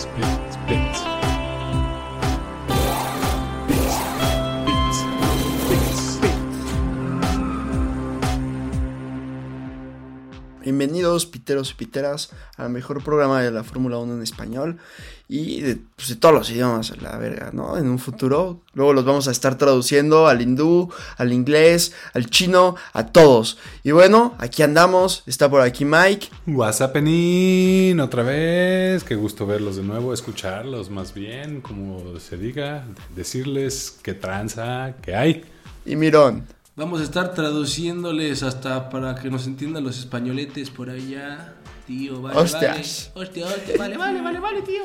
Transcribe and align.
Speak. 0.00 0.39
Bienvenidos, 10.70 11.26
piteros 11.26 11.72
y 11.72 11.74
piteras, 11.74 12.30
al 12.56 12.70
mejor 12.70 13.02
programa 13.02 13.42
de 13.42 13.50
la 13.50 13.64
Fórmula 13.64 13.98
1 13.98 14.14
en 14.14 14.22
español 14.22 14.78
y 15.28 15.62
de, 15.62 15.78
pues, 15.96 16.10
de 16.10 16.14
todos 16.14 16.32
los 16.32 16.48
idiomas, 16.48 16.96
la 17.02 17.18
verga, 17.18 17.50
¿no? 17.52 17.76
En 17.76 17.88
un 17.88 17.98
futuro. 17.98 18.60
Luego 18.74 18.92
los 18.92 19.04
vamos 19.04 19.26
a 19.26 19.32
estar 19.32 19.58
traduciendo 19.58 20.28
al 20.28 20.40
hindú, 20.42 20.88
al 21.16 21.32
inglés, 21.32 21.92
al 22.14 22.30
chino, 22.30 22.76
a 22.92 23.06
todos. 23.06 23.58
Y 23.82 23.90
bueno, 23.90 24.36
aquí 24.38 24.62
andamos, 24.62 25.24
está 25.26 25.50
por 25.50 25.60
aquí 25.60 25.84
Mike. 25.84 26.28
WhatsApp 26.46 26.92
Penin, 26.92 27.98
otra 27.98 28.22
vez. 28.22 29.02
Qué 29.02 29.16
gusto 29.16 29.46
verlos 29.46 29.74
de 29.74 29.82
nuevo, 29.82 30.14
escucharlos 30.14 30.88
más 30.88 31.12
bien, 31.12 31.62
como 31.62 32.16
se 32.20 32.36
diga, 32.36 32.86
decirles 33.16 33.98
qué 34.04 34.14
tranza, 34.14 34.94
qué 35.02 35.16
hay. 35.16 35.44
Y 35.84 35.96
Mirón. 35.96 36.46
Vamos 36.76 37.00
a 37.00 37.04
estar 37.04 37.34
traduciéndoles 37.34 38.42
hasta 38.42 38.88
para 38.90 39.14
que 39.14 39.28
nos 39.30 39.46
entiendan 39.46 39.84
los 39.84 39.98
españoletes 39.98 40.70
por 40.70 40.88
allá. 40.88 41.54
Tío, 41.86 42.22
vale, 42.22 42.38
Hostias. 42.38 43.10
vale. 43.14 43.26
Hostia, 43.28 43.46
hostia, 43.46 43.74
vale, 43.76 43.96
vale, 43.96 44.22
vale, 44.22 44.40
vale, 44.40 44.62
tío. 44.62 44.82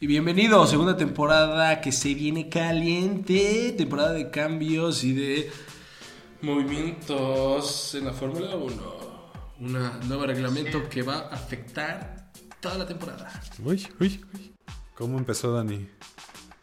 Y 0.00 0.06
bienvenido, 0.06 0.66
segunda 0.66 0.96
temporada 0.96 1.80
que 1.80 1.92
se 1.92 2.12
viene 2.14 2.48
caliente, 2.48 3.74
temporada 3.78 4.12
de 4.12 4.30
cambios 4.30 5.04
y 5.04 5.12
de 5.14 5.50
movimientos 6.42 7.94
en 7.94 8.04
la 8.04 8.12
Fórmula 8.12 8.56
1. 8.56 9.06
Un 9.60 9.72
nuevo 10.08 10.26
reglamento 10.26 10.88
que 10.90 11.02
va 11.02 11.14
a 11.14 11.34
afectar 11.34 12.30
toda 12.60 12.76
la 12.78 12.86
temporada. 12.86 13.40
Uy, 13.64 13.86
uy, 14.00 14.22
uy. 14.34 14.52
¿Cómo 14.94 15.16
empezó 15.18 15.52
Dani? 15.52 15.88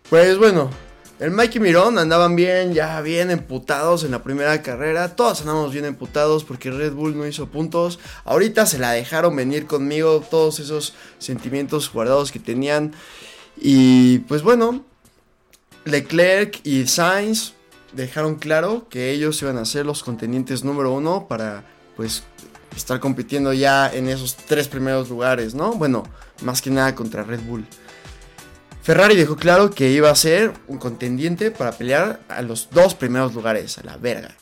Pues 0.10 0.38
bueno, 0.38 0.70
el 1.20 1.32
Mike 1.32 1.58
y 1.58 1.62
Mirón 1.62 2.00
andaban 2.00 2.36
bien, 2.36 2.74
ya 2.74 3.00
bien 3.02 3.32
emputados 3.32 4.04
en 4.04 4.12
la 4.12 4.24
primera 4.24 4.62
carrera. 4.62 5.16
Todos 5.16 5.42
andamos 5.42 5.72
bien 5.72 5.86
emputados 5.86 6.44
porque 6.44 6.72
Red 6.72 6.94
Bull 6.94 7.16
no 7.16 7.28
hizo 7.28 7.48
puntos. 7.48 8.00
Ahorita 8.26 8.66
se 8.66 8.80
la 8.80 8.92
dejaron 8.92 9.36
venir 9.36 9.66
conmigo, 9.66 10.24
todos 10.30 10.60
esos 10.60 10.94
sentimientos 11.20 11.92
guardados 11.92 12.32
que 12.32 12.40
tenían. 12.40 12.94
Y 13.56 14.20
pues 14.20 14.42
bueno, 14.42 14.84
Leclerc 15.86 16.60
y 16.64 16.88
Sainz 16.88 17.54
dejaron 17.94 18.36
claro 18.36 18.88
que 18.90 19.12
ellos 19.12 19.42
iban 19.42 19.58
a 19.58 19.66
ser 19.66 19.86
los 19.86 20.04
contendientes 20.04 20.64
número 20.64 20.92
uno 20.92 21.28
para 21.28 21.64
pues 21.96 22.24
estar 22.76 23.00
compitiendo 23.00 23.54
ya 23.54 23.94
en 23.94 24.10
esos 24.10 24.36
tres 24.36 24.68
primeros 24.68 25.10
lugares, 25.10 25.54
¿no? 25.54 25.74
Bueno, 25.74 26.04
más 26.42 26.62
que 26.62 26.72
nada 26.72 26.96
contra 26.96 27.24
Red 27.24 27.42
Bull. 27.42 27.66
Ferrari 28.84 29.16
dejó 29.16 29.38
claro 29.38 29.70
que 29.70 29.92
iba 29.92 30.10
a 30.10 30.16
ser 30.16 30.52
un 30.68 30.78
contendiente 30.78 31.52
para 31.52 31.72
pelear 31.72 32.20
a 32.28 32.42
los 32.42 32.70
dos 32.70 32.96
primeros 32.96 33.34
lugares, 33.34 33.78
a 33.78 33.84
la 33.84 33.96
verga. 33.96 34.36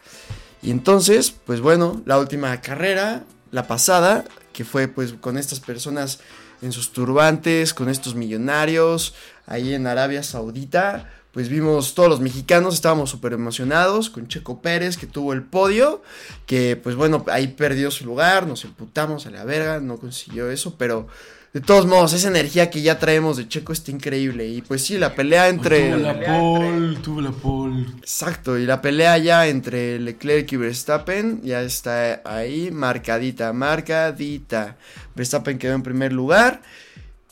Y 0.63 0.71
entonces, 0.71 1.29
pues 1.45 1.61
bueno, 1.61 2.01
la 2.05 2.17
última 2.17 2.59
carrera, 2.59 3.23
la 3.51 3.67
pasada, 3.67 4.25
que 4.51 4.65
fue 4.65 4.87
pues 4.87 5.13
con 5.13 5.37
estas 5.37 5.59
personas 5.59 6.21
en 6.63 6.71
sus 6.71 6.91
turbantes, 6.91 7.75
con 7.75 7.87
estos 7.87 8.15
millonarios, 8.15 9.13
ahí 9.45 9.75
en 9.75 9.85
Arabia 9.85 10.23
Saudita, 10.23 11.07
pues 11.31 11.47
vimos 11.47 11.93
todos 11.93 12.09
los 12.09 12.19
mexicanos, 12.19 12.73
estábamos 12.73 13.11
súper 13.11 13.33
emocionados 13.33 14.09
con 14.09 14.27
Checo 14.27 14.59
Pérez 14.59 14.97
que 14.97 15.05
tuvo 15.05 15.33
el 15.33 15.43
podio, 15.43 16.01
que 16.47 16.77
pues 16.77 16.95
bueno, 16.95 17.23
ahí 17.27 17.47
perdió 17.49 17.91
su 17.91 18.05
lugar, 18.05 18.47
nos 18.47 18.65
emputamos 18.65 19.27
a 19.27 19.29
la 19.29 19.45
verga, 19.45 19.79
no 19.79 19.97
consiguió 19.97 20.49
eso, 20.49 20.75
pero 20.79 21.07
de 21.53 21.59
todos 21.59 21.85
modos, 21.85 22.13
esa 22.13 22.29
energía 22.29 22.69
que 22.69 22.81
ya 22.81 22.97
traemos 22.97 23.35
de 23.35 23.47
Checo 23.47 23.73
está 23.73 23.91
increíble. 23.91 24.47
Y 24.47 24.61
pues 24.61 24.85
sí, 24.85 24.97
la 24.97 25.13
pelea 25.13 25.49
entre... 25.49 25.91
Tuve 25.91 25.99
la 25.99 26.19
pole, 26.19 26.97
tuve 26.99 27.21
la 27.21 27.31
pole. 27.31 27.85
Exacto, 27.97 28.57
y 28.57 28.65
la 28.65 28.81
pelea 28.81 29.17
ya 29.17 29.47
entre 29.47 29.99
Leclerc 29.99 30.49
y 30.53 30.55
Verstappen 30.55 31.41
ya 31.43 31.61
está 31.61 32.21
ahí, 32.23 32.71
marcadita, 32.71 33.51
marcadita. 33.51 34.77
Verstappen 35.13 35.57
quedó 35.57 35.73
en 35.73 35.83
primer 35.83 36.13
lugar. 36.13 36.61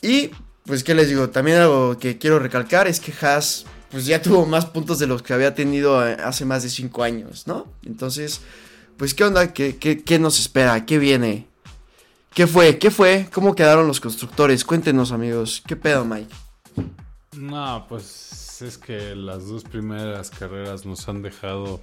Y 0.02 0.30
pues, 0.64 0.84
¿qué 0.84 0.94
les 0.94 1.08
digo? 1.08 1.30
También 1.30 1.58
algo 1.58 1.98
que 1.98 2.18
quiero 2.18 2.38
recalcar 2.38 2.88
es 2.88 3.00
que 3.00 3.14
Haas 3.22 3.64
pues 3.90 4.06
ya 4.06 4.22
tuvo 4.22 4.46
más 4.46 4.66
puntos 4.66 4.98
de 4.98 5.06
los 5.06 5.22
que 5.22 5.32
había 5.32 5.54
tenido 5.54 6.06
eh, 6.06 6.16
hace 6.22 6.44
más 6.44 6.62
de 6.62 6.68
5 6.68 7.02
años, 7.02 7.46
¿no? 7.46 7.66
Entonces, 7.84 8.40
pues, 8.96 9.14
¿qué 9.14 9.24
onda? 9.24 9.52
¿Qué, 9.52 9.76
qué, 9.76 10.04
qué 10.04 10.18
nos 10.18 10.38
espera? 10.38 10.86
¿Qué 10.86 10.98
viene? 10.98 11.49
¿Qué 12.32 12.46
fue? 12.46 12.78
¿Qué 12.78 12.92
fue? 12.92 13.28
¿Cómo 13.32 13.56
quedaron 13.56 13.88
los 13.88 14.00
constructores? 14.00 14.64
Cuéntenos, 14.64 15.10
amigos. 15.10 15.62
¿Qué 15.66 15.74
pedo, 15.74 16.04
Mike? 16.04 16.32
No, 17.36 17.86
pues 17.88 18.62
es 18.62 18.78
que 18.78 19.16
las 19.16 19.48
dos 19.48 19.64
primeras 19.64 20.30
carreras 20.30 20.86
nos 20.86 21.08
han 21.08 21.22
dejado 21.22 21.80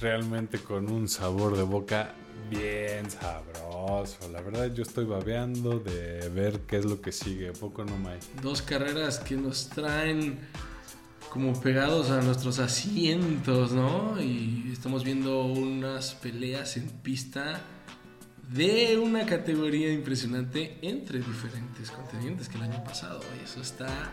realmente 0.00 0.58
con 0.58 0.90
un 0.90 1.08
sabor 1.08 1.56
de 1.56 1.62
boca 1.62 2.14
bien 2.50 3.08
sabroso. 3.08 4.28
La 4.32 4.40
verdad 4.40 4.74
yo 4.74 4.82
estoy 4.82 5.04
babeando 5.04 5.78
de 5.78 6.28
ver 6.30 6.62
qué 6.66 6.78
es 6.78 6.84
lo 6.84 7.00
que 7.00 7.12
sigue. 7.12 7.52
Poco 7.52 7.84
no, 7.84 7.96
Mike. 7.96 8.26
Dos 8.42 8.62
carreras 8.62 9.20
que 9.20 9.36
nos 9.36 9.68
traen 9.68 10.40
como 11.30 11.60
pegados 11.60 12.10
a 12.10 12.20
nuestros 12.22 12.58
asientos, 12.58 13.70
¿no? 13.70 14.20
Y 14.20 14.68
estamos 14.72 15.04
viendo 15.04 15.44
unas 15.44 16.16
peleas 16.16 16.76
en 16.76 16.88
pista 16.88 17.62
de 18.48 18.98
una 18.98 19.26
categoría 19.26 19.92
impresionante 19.92 20.78
entre 20.82 21.18
diferentes 21.18 21.90
contendientes 21.90 22.48
que 22.48 22.56
el 22.58 22.64
año 22.64 22.82
pasado. 22.84 23.20
Y 23.40 23.44
eso 23.44 23.60
está 23.60 24.12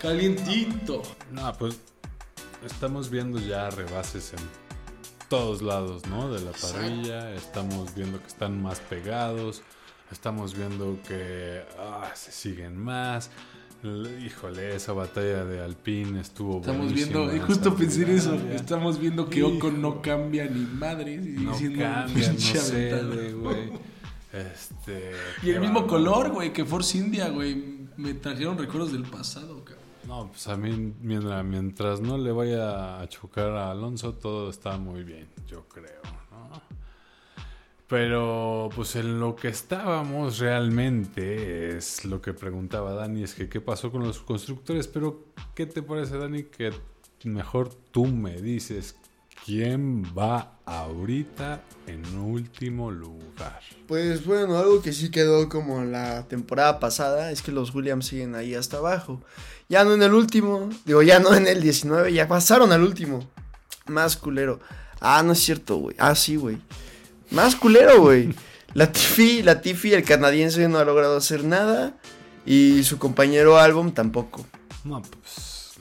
calientito. 0.00 1.02
No, 1.30 1.52
pues 1.54 1.80
estamos 2.64 3.10
viendo 3.10 3.38
ya 3.40 3.70
rebases 3.70 4.32
en 4.34 4.40
todos 5.28 5.62
lados, 5.62 6.06
¿no? 6.06 6.32
De 6.32 6.40
la 6.40 6.52
parrilla. 6.52 7.34
Estamos 7.34 7.94
viendo 7.94 8.20
que 8.20 8.28
están 8.28 8.62
más 8.62 8.80
pegados. 8.80 9.62
Estamos 10.10 10.54
viendo 10.54 10.98
que 11.08 11.64
ah, 11.78 12.10
se 12.14 12.32
siguen 12.32 12.76
más. 12.76 13.30
Híjole, 14.24 14.76
esa 14.76 14.92
batalla 14.92 15.44
de 15.44 15.60
Alpine 15.60 16.20
estuvo 16.20 16.60
Estamos 16.60 16.92
viendo, 16.92 17.34
y 17.34 17.40
justo 17.40 17.74
pensé 17.74 18.02
en 18.04 18.10
eso, 18.10 18.34
estamos 18.52 18.98
viendo 19.00 19.28
que 19.28 19.42
Ocon 19.42 19.82
no 19.82 20.00
cambia 20.00 20.46
ni 20.46 20.64
madre. 20.66 21.14
Y 21.14 21.18
no 21.42 21.52
diciendo, 21.52 21.82
cambia, 21.82 22.28
no 22.28 22.28
"Pinche 22.36 22.58
sé, 22.58 22.92
aventada". 22.92 23.32
güey. 23.32 23.72
Este, 24.32 25.12
Y 25.42 25.50
el 25.50 25.60
mismo 25.60 25.86
color, 25.86 26.30
güey, 26.30 26.52
que 26.52 26.64
Force 26.64 26.96
India, 26.96 27.28
güey. 27.28 27.82
Me 27.96 28.14
trajeron 28.14 28.56
recuerdos 28.56 28.92
del 28.92 29.02
pasado, 29.02 29.62
cabrón. 29.64 29.82
No, 30.08 30.28
pues 30.30 30.46
a 30.48 30.56
mí, 30.56 30.94
mientras, 31.02 31.44
mientras 31.44 32.00
no 32.00 32.16
le 32.18 32.32
vaya 32.32 33.00
a 33.00 33.08
chocar 33.08 33.50
a 33.50 33.70
Alonso, 33.70 34.14
todo 34.14 34.48
está 34.48 34.78
muy 34.78 35.02
bien, 35.04 35.28
yo 35.46 35.66
creo. 35.68 36.00
Pero, 37.92 38.70
pues 38.74 38.96
en 38.96 39.20
lo 39.20 39.36
que 39.36 39.48
estábamos 39.48 40.38
realmente 40.38 41.76
es 41.76 42.06
lo 42.06 42.22
que 42.22 42.32
preguntaba 42.32 42.94
Dani, 42.94 43.22
es 43.22 43.34
que 43.34 43.50
qué 43.50 43.60
pasó 43.60 43.92
con 43.92 44.02
los 44.02 44.20
constructores, 44.20 44.88
pero 44.88 45.26
¿qué 45.54 45.66
te 45.66 45.82
parece, 45.82 46.16
Dani? 46.16 46.44
Que 46.44 46.72
mejor 47.24 47.68
tú 47.90 48.06
me 48.06 48.40
dices 48.40 48.96
quién 49.44 50.04
va 50.18 50.58
ahorita 50.64 51.64
en 51.86 52.18
último 52.18 52.90
lugar. 52.90 53.60
Pues 53.86 54.24
bueno, 54.24 54.56
algo 54.56 54.80
que 54.80 54.94
sí 54.94 55.10
quedó 55.10 55.50
como 55.50 55.84
la 55.84 56.26
temporada 56.28 56.80
pasada 56.80 57.30
es 57.30 57.42
que 57.42 57.52
los 57.52 57.74
Williams 57.74 58.06
siguen 58.06 58.34
ahí 58.34 58.54
hasta 58.54 58.78
abajo. 58.78 59.20
Ya 59.68 59.84
no 59.84 59.92
en 59.92 60.02
el 60.02 60.14
último, 60.14 60.70
digo, 60.86 61.02
ya 61.02 61.20
no 61.20 61.34
en 61.34 61.46
el 61.46 61.60
19, 61.60 62.10
ya 62.14 62.26
pasaron 62.26 62.72
al 62.72 62.84
último. 62.84 63.28
Más 63.84 64.16
culero. 64.16 64.60
Ah, 64.98 65.22
no 65.22 65.32
es 65.32 65.40
cierto, 65.40 65.76
güey. 65.76 65.94
Ah, 65.98 66.14
sí, 66.14 66.36
güey. 66.36 66.56
Más 67.32 67.56
culero, 67.56 68.00
güey. 68.00 68.34
La 68.74 68.92
Tiffy, 68.92 69.92
el 69.92 70.04
canadiense 70.04 70.68
no 70.68 70.78
ha 70.78 70.84
logrado 70.84 71.16
hacer 71.16 71.44
nada. 71.44 71.94
Y 72.44 72.82
su 72.84 72.98
compañero 72.98 73.58
Album 73.58 73.92
tampoco. 73.92 74.46
No, 74.84 75.00
pues 75.02 75.78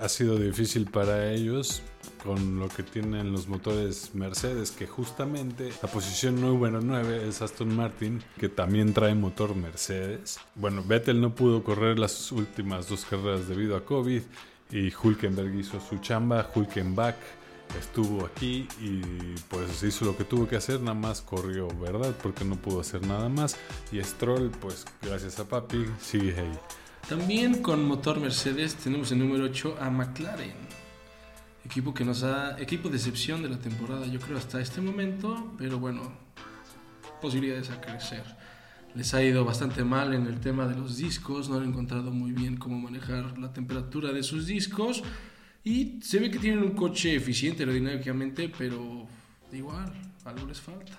ha 0.00 0.08
sido 0.08 0.38
difícil 0.38 0.86
para 0.90 1.30
ellos 1.32 1.82
con 2.22 2.58
lo 2.58 2.68
que 2.68 2.82
tienen 2.82 3.32
los 3.32 3.46
motores 3.46 4.14
Mercedes, 4.14 4.70
que 4.70 4.86
justamente 4.86 5.70
la 5.82 5.88
posición 5.88 6.40
número 6.40 6.80
9 6.80 7.28
es 7.28 7.42
Aston 7.42 7.74
Martin, 7.74 8.22
que 8.38 8.48
también 8.48 8.92
trae 8.92 9.14
motor 9.14 9.54
Mercedes. 9.54 10.38
Bueno, 10.54 10.82
Vettel 10.84 11.20
no 11.20 11.34
pudo 11.34 11.62
correr 11.62 11.98
las 11.98 12.32
últimas 12.32 12.88
dos 12.88 13.04
carreras 13.04 13.48
debido 13.48 13.76
a 13.76 13.84
COVID 13.84 14.22
y 14.70 14.92
Hulkenberg 14.94 15.54
hizo 15.54 15.80
su 15.80 15.98
chamba, 15.98 16.50
Hulkenbach 16.54 17.16
estuvo 17.78 18.24
aquí 18.24 18.66
y 18.80 19.00
pues 19.48 19.82
hizo 19.82 20.04
lo 20.04 20.16
que 20.16 20.24
tuvo 20.24 20.48
que 20.48 20.56
hacer, 20.56 20.80
nada 20.80 20.94
más 20.94 21.20
corrió, 21.20 21.68
¿verdad? 21.78 22.14
Porque 22.22 22.44
no 22.44 22.56
pudo 22.56 22.80
hacer 22.80 23.06
nada 23.06 23.28
más. 23.28 23.56
Y 23.92 24.02
Stroll, 24.02 24.50
pues 24.50 24.86
gracias 25.02 25.38
a 25.38 25.48
Papi, 25.48 25.84
sigue 26.00 26.38
ahí. 26.38 26.58
También 27.08 27.62
con 27.62 27.86
motor 27.86 28.20
Mercedes 28.20 28.74
tenemos 28.74 29.10
el 29.12 29.18
número 29.18 29.44
8 29.44 29.76
a 29.80 29.90
McLaren. 29.90 30.68
Equipo 31.64 31.94
que 31.94 32.04
nos 32.04 32.22
ha. 32.22 32.58
Equipo 32.60 32.88
de 32.88 32.96
excepción 32.96 33.42
de 33.42 33.48
la 33.48 33.58
temporada, 33.58 34.06
yo 34.06 34.20
creo, 34.20 34.38
hasta 34.38 34.60
este 34.60 34.80
momento. 34.80 35.54
Pero 35.58 35.78
bueno, 35.78 36.12
posibilidades 37.20 37.70
a 37.70 37.80
crecer. 37.80 38.24
les 38.94 39.14
ha 39.14 39.22
ido 39.22 39.44
bastante 39.44 39.84
mal 39.84 40.14
en 40.14 40.26
el 40.26 40.40
tema 40.40 40.66
de 40.66 40.74
los 40.74 40.96
discos, 40.96 41.48
no 41.48 41.56
han 41.56 41.64
encontrado 41.64 42.10
muy 42.10 42.32
bien 42.32 42.56
cómo 42.56 42.78
manejar 42.78 43.38
la 43.38 43.52
temperatura 43.52 44.12
de 44.12 44.22
sus 44.22 44.46
discos 44.46 45.02
y 45.64 46.00
se 46.02 46.18
ve 46.18 46.30
que 46.30 46.38
tienen 46.38 46.62
un 46.62 46.72
coche 46.72 47.14
eficiente 47.14 47.62
aerodinámicamente, 47.62 48.50
pero 48.56 49.06
igual, 49.52 49.92
algo 50.24 50.46
les 50.46 50.60
falta. 50.60 50.98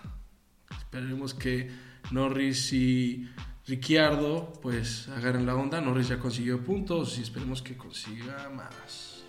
Esperemos 0.78 1.34
que 1.34 1.70
Norris 2.12 2.74
y 2.74 3.30
Ricciardo 3.68 4.52
pues 4.62 5.08
agarren 5.10 5.46
la 5.46 5.56
onda. 5.56 5.80
Norris 5.80 6.08
ya 6.08 6.20
consiguió 6.20 6.64
puntos 6.64 7.18
y 7.20 7.22
esperemos 7.22 7.62
que 7.62 7.78
consiga 7.78 8.50
más. 8.50 9.24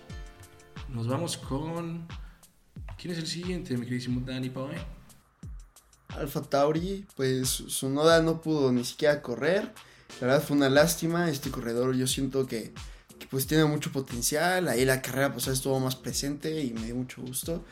Nos 0.89 1.07
vamos 1.07 1.37
con... 1.37 2.07
¿Quién 2.97 3.13
es 3.13 3.19
el 3.19 3.27
siguiente, 3.27 3.77
mi 3.77 3.85
queridísimo 3.85 4.21
Danny 4.21 4.49
Boy? 4.49 4.75
Alfa 6.09 6.41
Tauri, 6.41 7.05
pues 7.15 7.49
su 7.49 7.89
noda 7.89 8.21
no 8.21 8.41
pudo 8.41 8.71
ni 8.71 8.83
siquiera 8.83 9.21
correr. 9.21 9.73
La 10.19 10.27
verdad 10.27 10.43
fue 10.43 10.57
una 10.57 10.69
lástima. 10.69 11.29
Este 11.29 11.49
corredor 11.49 11.95
yo 11.95 12.07
siento 12.07 12.45
que, 12.45 12.73
pues 13.27 13.47
tiene 13.47 13.65
mucho 13.65 13.91
potencial. 13.91 14.67
Ahí 14.67 14.85
la 14.85 15.01
carrera 15.01 15.33
pues 15.33 15.47
estuvo 15.47 15.79
más 15.79 15.95
presente 15.95 16.61
y 16.61 16.71
me 16.71 16.85
dio 16.85 16.95
mucho 16.95 17.21
gusto. 17.21 17.63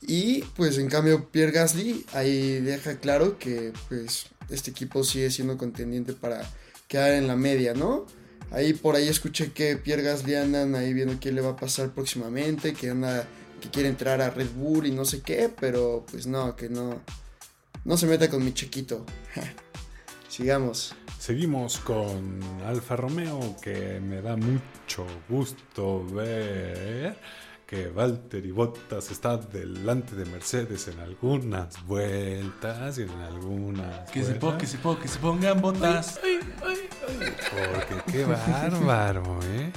Y 0.00 0.42
pues 0.56 0.78
en 0.78 0.88
cambio 0.88 1.30
Pierre 1.30 1.52
Gasly 1.52 2.04
ahí 2.12 2.60
deja 2.60 2.98
claro 2.98 3.38
que 3.38 3.72
pues 3.88 4.26
este 4.50 4.70
equipo 4.70 5.02
sigue 5.04 5.30
siendo 5.30 5.56
contendiente 5.56 6.12
para 6.12 6.48
quedar 6.88 7.12
en 7.12 7.26
la 7.26 7.36
media, 7.36 7.74
¿no? 7.74 8.06
Ahí 8.50 8.74
por 8.74 8.94
ahí 8.94 9.08
escuché 9.08 9.52
que 9.52 9.76
Pierre 9.76 10.02
Gasly 10.02 10.36
andan 10.36 10.74
ahí 10.74 10.92
viendo 10.92 11.18
qué 11.18 11.32
le 11.32 11.40
va 11.40 11.50
a 11.50 11.56
pasar 11.56 11.92
próximamente, 11.92 12.74
que 12.74 12.90
anda 12.90 13.26
que 13.60 13.70
quiere 13.70 13.88
entrar 13.88 14.20
a 14.20 14.30
Red 14.30 14.50
Bull 14.54 14.86
y 14.86 14.92
no 14.92 15.04
sé 15.04 15.22
qué, 15.22 15.50
pero 15.58 16.04
pues 16.10 16.26
no, 16.26 16.54
que 16.54 16.68
no 16.68 17.00
no 17.84 17.96
se 17.96 18.06
meta 18.06 18.28
con 18.28 18.44
mi 18.44 18.52
chiquito. 18.52 19.06
Sigamos. 20.28 20.94
Seguimos 21.26 21.78
con 21.78 22.38
Alfa 22.64 22.94
Romeo, 22.94 23.56
que 23.60 23.98
me 24.00 24.22
da 24.22 24.36
mucho 24.36 25.04
gusto 25.28 26.04
ver 26.06 27.18
que 27.66 27.88
Valtteri 27.88 28.52
Bottas 28.52 29.10
está 29.10 29.36
delante 29.36 30.14
de 30.14 30.24
Mercedes 30.26 30.86
en 30.86 31.00
algunas 31.00 31.84
vueltas 31.84 32.98
y 32.98 33.02
en 33.02 33.10
algunas. 33.22 34.08
Que 34.12 34.20
se, 34.22 34.34
vueltas. 34.34 34.52
po- 34.52 34.58
que, 34.58 34.66
se 34.68 34.78
po- 34.78 34.98
que 35.00 35.08
se 35.08 35.18
pongan 35.18 35.60
botas. 35.60 36.20
Porque 36.20 38.12
qué 38.12 38.24
bárbaro, 38.24 39.40
¿eh? 39.42 39.72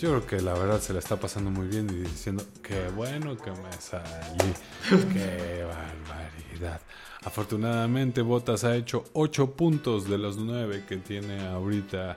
Yo 0.00 0.08
creo 0.08 0.26
que 0.26 0.40
la 0.40 0.54
verdad 0.54 0.80
se 0.80 0.94
la 0.94 0.98
está 0.98 1.16
pasando 1.16 1.50
muy 1.50 1.66
bien 1.66 1.90
y 1.90 1.96
diciendo, 1.96 2.42
qué 2.62 2.88
bueno 2.96 3.36
que 3.36 3.50
me 3.50 3.70
salí, 3.78 4.54
qué 5.12 5.62
barbaridad. 5.62 6.80
Afortunadamente 7.22 8.22
Bottas 8.22 8.64
ha 8.64 8.76
hecho 8.76 9.04
8 9.12 9.50
puntos 9.50 10.08
de 10.08 10.16
los 10.16 10.38
9 10.38 10.86
que 10.88 10.96
tiene 10.96 11.46
ahorita 11.46 12.16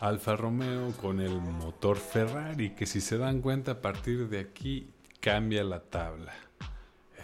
Alfa 0.00 0.34
Romeo 0.34 0.90
con 1.00 1.20
el 1.20 1.40
motor 1.40 1.96
Ferrari, 1.96 2.70
que 2.70 2.86
si 2.86 3.00
se 3.00 3.18
dan 3.18 3.40
cuenta 3.40 3.70
a 3.70 3.80
partir 3.80 4.28
de 4.28 4.40
aquí 4.40 4.90
cambia 5.20 5.62
la 5.62 5.78
tabla. 5.78 6.34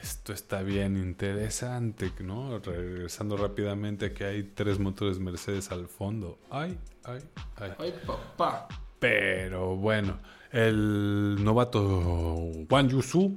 Esto 0.00 0.32
está 0.32 0.62
bien 0.62 0.96
interesante, 0.96 2.12
¿no? 2.20 2.60
Regresando 2.60 3.36
rápidamente 3.36 4.12
que 4.12 4.26
hay 4.26 4.44
tres 4.44 4.78
motores 4.78 5.18
Mercedes 5.18 5.72
al 5.72 5.88
fondo. 5.88 6.38
Ay, 6.50 6.78
ay, 7.02 7.20
ay. 7.56 7.72
Ay, 7.80 7.94
papá. 8.06 8.68
Pero 8.98 9.76
bueno, 9.76 10.18
el 10.52 11.36
novato 11.42 12.34
Wang 12.70 12.88
Yusu 12.88 13.34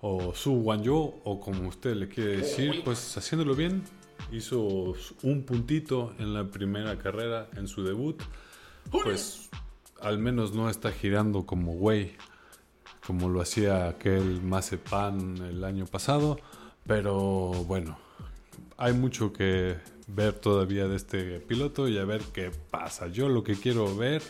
o 0.00 0.34
Su 0.34 0.52
Wang 0.54 0.82
Yu 0.82 1.14
o 1.24 1.40
como 1.40 1.68
usted 1.68 1.94
le 1.94 2.08
quiere 2.08 2.38
decir, 2.38 2.82
pues 2.84 3.16
haciéndolo 3.16 3.54
bien, 3.54 3.82
hizo 4.32 4.94
un 5.22 5.44
puntito 5.44 6.14
en 6.18 6.34
la 6.34 6.44
primera 6.44 6.98
carrera 6.98 7.48
en 7.56 7.68
su 7.68 7.84
debut. 7.84 8.20
Pues 8.90 9.48
al 10.00 10.18
menos 10.18 10.54
no 10.54 10.68
está 10.68 10.92
girando 10.92 11.46
como 11.46 11.72
güey, 11.72 12.12
como 13.06 13.28
lo 13.28 13.40
hacía 13.40 13.88
aquel 13.88 14.42
Mazepan 14.42 15.38
el 15.38 15.64
año 15.64 15.86
pasado. 15.86 16.38
Pero 16.86 17.52
bueno, 17.66 17.96
hay 18.76 18.92
mucho 18.92 19.32
que 19.32 19.76
ver 20.06 20.34
todavía 20.34 20.86
de 20.86 20.96
este 20.96 21.40
piloto 21.40 21.88
y 21.88 21.98
a 21.98 22.04
ver 22.04 22.20
qué 22.32 22.50
pasa. 22.70 23.08
Yo 23.08 23.28
lo 23.28 23.42
que 23.42 23.54
quiero 23.54 23.96
ver 23.96 24.22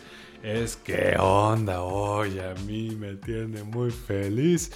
es 0.45 0.77
qué 0.77 1.17
onda. 1.19 1.81
Hoy 1.83 2.39
a 2.39 2.55
mí 2.67 2.91
me 2.97 3.15
tiene 3.15 3.63
muy 3.63 3.91
feliz 3.91 4.71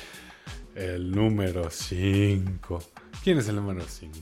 el 0.74 1.10
número 1.10 1.70
5. 1.70 2.82
¿Quién 3.22 3.38
es 3.38 3.48
el 3.48 3.56
número 3.56 3.84
5? 3.86 4.16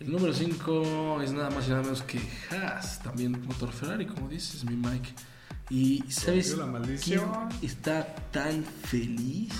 El 0.00 0.10
número 0.10 0.32
5 0.32 1.20
es 1.22 1.32
nada 1.32 1.50
más 1.50 1.66
y 1.66 1.70
nada 1.70 1.82
menos 1.82 2.02
que 2.02 2.20
Haas, 2.50 3.02
también 3.02 3.40
motor 3.46 3.70
Ferrari, 3.70 4.06
como 4.06 4.28
dices, 4.28 4.64
mi 4.64 4.74
Mike. 4.76 5.10
Y 5.70 6.02
¿sabes 6.08 6.56
la 6.56 6.66
quién 7.02 7.20
está 7.62 8.14
tan 8.32 8.64
feliz? 8.64 9.52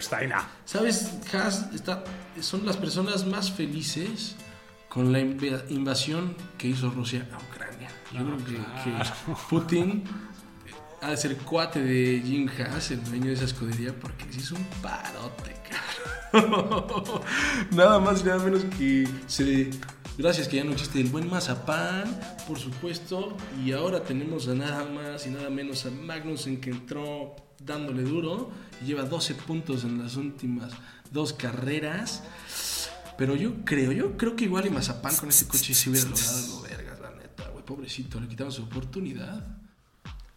Steiner. 0.00 0.38
¿Sabes? 0.64 1.10
Haas 1.32 1.68
está, 1.74 2.04
son 2.40 2.64
las 2.64 2.76
personas 2.76 3.26
más 3.26 3.50
felices 3.50 4.36
con 4.88 5.12
la 5.12 5.20
inv- 5.20 5.64
invasión 5.70 6.34
que 6.56 6.68
hizo 6.68 6.90
Rusia 6.90 7.28
a 7.32 7.36
Ucrania. 7.52 7.88
Yo 8.12 8.24
creo 8.24 8.36
que, 8.38 8.52
que 8.54 9.34
Putin 9.50 10.04
de 11.08 11.16
ser 11.16 11.36
cuate 11.38 11.82
de 11.82 12.22
Jim 12.24 12.48
Haas, 12.58 12.90
el 12.90 13.02
dueño 13.04 13.26
de 13.26 13.32
esa 13.32 13.44
escudería, 13.44 13.98
porque 13.98 14.30
se 14.30 14.40
hizo 14.40 14.54
un 14.54 14.64
parote, 14.82 15.54
cabrón. 16.32 17.22
nada 17.70 17.98
más 17.98 18.20
y 18.20 18.24
nada 18.24 18.38
menos 18.44 18.64
que 18.76 19.08
se... 19.26 19.70
Gracias 20.18 20.48
que 20.48 20.56
ya 20.56 20.64
no 20.64 20.72
existe 20.72 21.00
el 21.00 21.08
buen 21.08 21.30
mazapán, 21.30 22.20
por 22.46 22.58
supuesto, 22.58 23.36
y 23.64 23.72
ahora 23.72 24.02
tenemos 24.02 24.48
a 24.48 24.54
nada 24.54 24.84
más 24.84 25.26
y 25.26 25.30
nada 25.30 25.48
menos 25.48 25.86
a 25.86 25.90
Magnussen 25.90 26.60
que 26.60 26.70
entró 26.70 27.36
dándole 27.64 28.02
duro 28.02 28.50
y 28.82 28.86
lleva 28.86 29.04
12 29.04 29.34
puntos 29.34 29.84
en 29.84 30.02
las 30.02 30.16
últimas 30.16 30.72
dos 31.10 31.32
carreras. 31.32 32.22
Pero 33.16 33.34
yo 33.34 33.64
creo, 33.64 33.92
yo 33.92 34.16
creo 34.18 34.36
que 34.36 34.44
igual 34.44 34.66
y 34.66 34.70
Mazapán 34.70 35.16
con 35.16 35.30
ese 35.30 35.46
coche 35.46 35.72
sí 35.72 35.88
hubiera 35.88 36.08
logrado 36.08 36.36
algo 36.36 36.62
vergas, 36.62 37.00
la 37.00 37.10
neta, 37.12 37.48
güey, 37.48 37.64
pobrecito, 37.64 38.20
le 38.20 38.28
quitaron 38.28 38.52
su 38.52 38.64
oportunidad. 38.64 39.59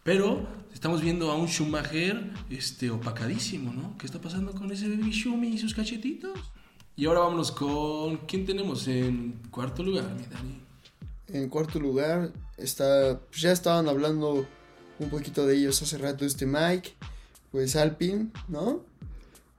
Pero 0.03 0.45
estamos 0.73 1.01
viendo 1.01 1.31
a 1.31 1.35
un 1.35 1.47
Schumacher 1.47 2.31
este, 2.49 2.91
opacadísimo, 2.91 3.71
¿no? 3.71 3.97
¿Qué 3.97 4.05
está 4.05 4.19
pasando 4.19 4.51
con 4.51 4.69
ese 4.71 4.89
baby 4.89 5.11
Schumi 5.11 5.47
y 5.47 5.57
sus 5.57 5.73
cachetitos? 5.73 6.37
Y 6.95 7.05
ahora 7.05 7.21
vámonos 7.21 7.51
con... 7.51 8.17
¿Quién 8.27 8.45
tenemos 8.45 8.87
en 8.87 9.39
cuarto 9.49 9.81
lugar, 9.81 10.13
mi 10.13 10.25
Dani? 10.25 10.61
En 11.29 11.49
cuarto 11.49 11.79
lugar 11.79 12.33
está, 12.57 13.19
pues 13.29 13.41
ya 13.41 13.51
estaban 13.51 13.87
hablando 13.87 14.45
un 14.99 15.09
poquito 15.09 15.47
de 15.47 15.55
ellos 15.55 15.81
hace 15.81 15.97
rato 15.97 16.25
este 16.25 16.45
Mike, 16.45 16.91
pues 17.51 17.75
Alpine, 17.77 18.27
¿no? 18.49 18.83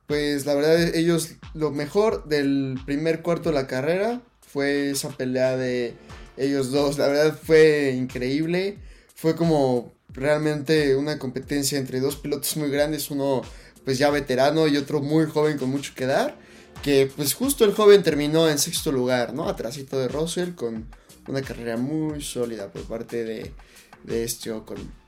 Pues 0.07 0.45
la 0.45 0.55
verdad 0.55 0.95
ellos 0.95 1.37
lo 1.55 1.71
mejor 1.71 2.29
del 2.29 2.79
primer 2.85 3.23
cuarto 3.23 3.49
de 3.49 3.55
la 3.55 3.67
carrera 3.67 4.21
fue 4.43 4.91
esa 4.91 5.09
pelea 5.09 5.57
de 5.57 5.97
ellos 6.37 6.71
dos, 6.71 6.99
la 6.99 7.09
verdad 7.09 7.39
fue 7.43 7.95
increíble, 7.97 8.79
fue 9.15 9.35
como 9.35 9.94
realmente 10.15 10.97
una 10.97 11.19
competencia 11.19 11.79
entre 11.79 12.01
dos 12.01 12.17
pilotos 12.17 12.57
muy 12.57 12.71
grandes, 12.71 13.11
uno 13.11 13.43
pues 13.85 13.99
ya 13.99 14.11
veterano 14.11 14.67
y 14.67 14.77
otro 14.77 15.01
muy 15.01 15.27
joven 15.27 15.59
con 15.59 15.71
mucho 15.71 15.93
que 15.95 16.07
dar, 16.07 16.37
que 16.83 17.11
pues 17.15 17.35
justo 17.35 17.65
el 17.65 17.75
joven 17.75 18.03
terminó 18.03 18.49
en 18.49 18.59
sexto 18.59 18.93
lugar, 18.93 19.35
¿no? 19.35 19.49
Atrásito 19.49 19.99
de 19.99 20.09
Russell 20.09 20.55
con 20.55 20.87
una 21.29 21.43
carrera 21.43 21.77
muy 21.77 22.23
sólida 22.23 22.71
por 22.71 22.83
parte 22.85 23.25
de, 23.25 23.53
de 24.05 24.25
este 24.25 24.53
Ocon. 24.53 25.05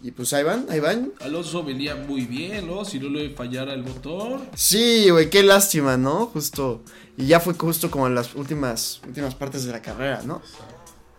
Y 0.00 0.12
pues 0.12 0.32
ahí 0.32 0.44
van, 0.44 0.66
ahí 0.70 0.78
van. 0.78 1.12
Alonso 1.20 1.64
venía 1.64 1.96
muy 1.96 2.24
bien, 2.24 2.68
¿no? 2.68 2.84
Si 2.84 3.00
no 3.00 3.08
le 3.08 3.30
fallara 3.30 3.74
el 3.74 3.82
motor. 3.82 4.40
Sí, 4.54 5.10
güey, 5.10 5.28
qué 5.28 5.42
lástima, 5.42 5.96
¿no? 5.96 6.26
Justo. 6.26 6.84
Y 7.16 7.26
ya 7.26 7.40
fue 7.40 7.54
justo 7.54 7.90
como 7.90 8.06
en 8.06 8.14
las 8.14 8.36
últimas, 8.36 9.00
últimas 9.04 9.34
partes 9.34 9.64
de 9.64 9.72
la 9.72 9.82
carrera, 9.82 10.22
¿no? 10.24 10.40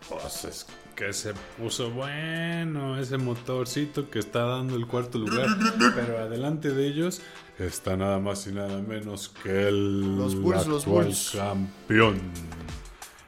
Pues 0.08 0.44
es 0.46 0.66
que 1.00 1.14
se 1.14 1.32
puso 1.56 1.90
bueno 1.90 2.98
ese 2.98 3.16
motorcito 3.16 4.10
que 4.10 4.18
está 4.18 4.40
dando 4.40 4.76
el 4.76 4.86
cuarto 4.86 5.16
lugar. 5.16 5.46
Pero 5.94 6.18
adelante 6.18 6.72
de 6.72 6.86
ellos 6.88 7.22
está 7.58 7.96
nada 7.96 8.18
más 8.18 8.46
y 8.46 8.52
nada 8.52 8.82
menos 8.82 9.30
que 9.42 9.68
el 9.68 10.18
Los 10.18 10.34
Bulls, 10.36 10.66
los 10.66 10.82
actual 10.82 11.04
Bulls. 11.06 11.30
campeón. 11.34 12.20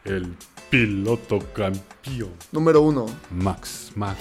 El 0.04 0.36
piloto 0.68 1.38
campeón. 1.54 2.32
Número 2.52 2.82
uno. 2.82 3.06
Max, 3.30 3.92
Max. 3.94 4.20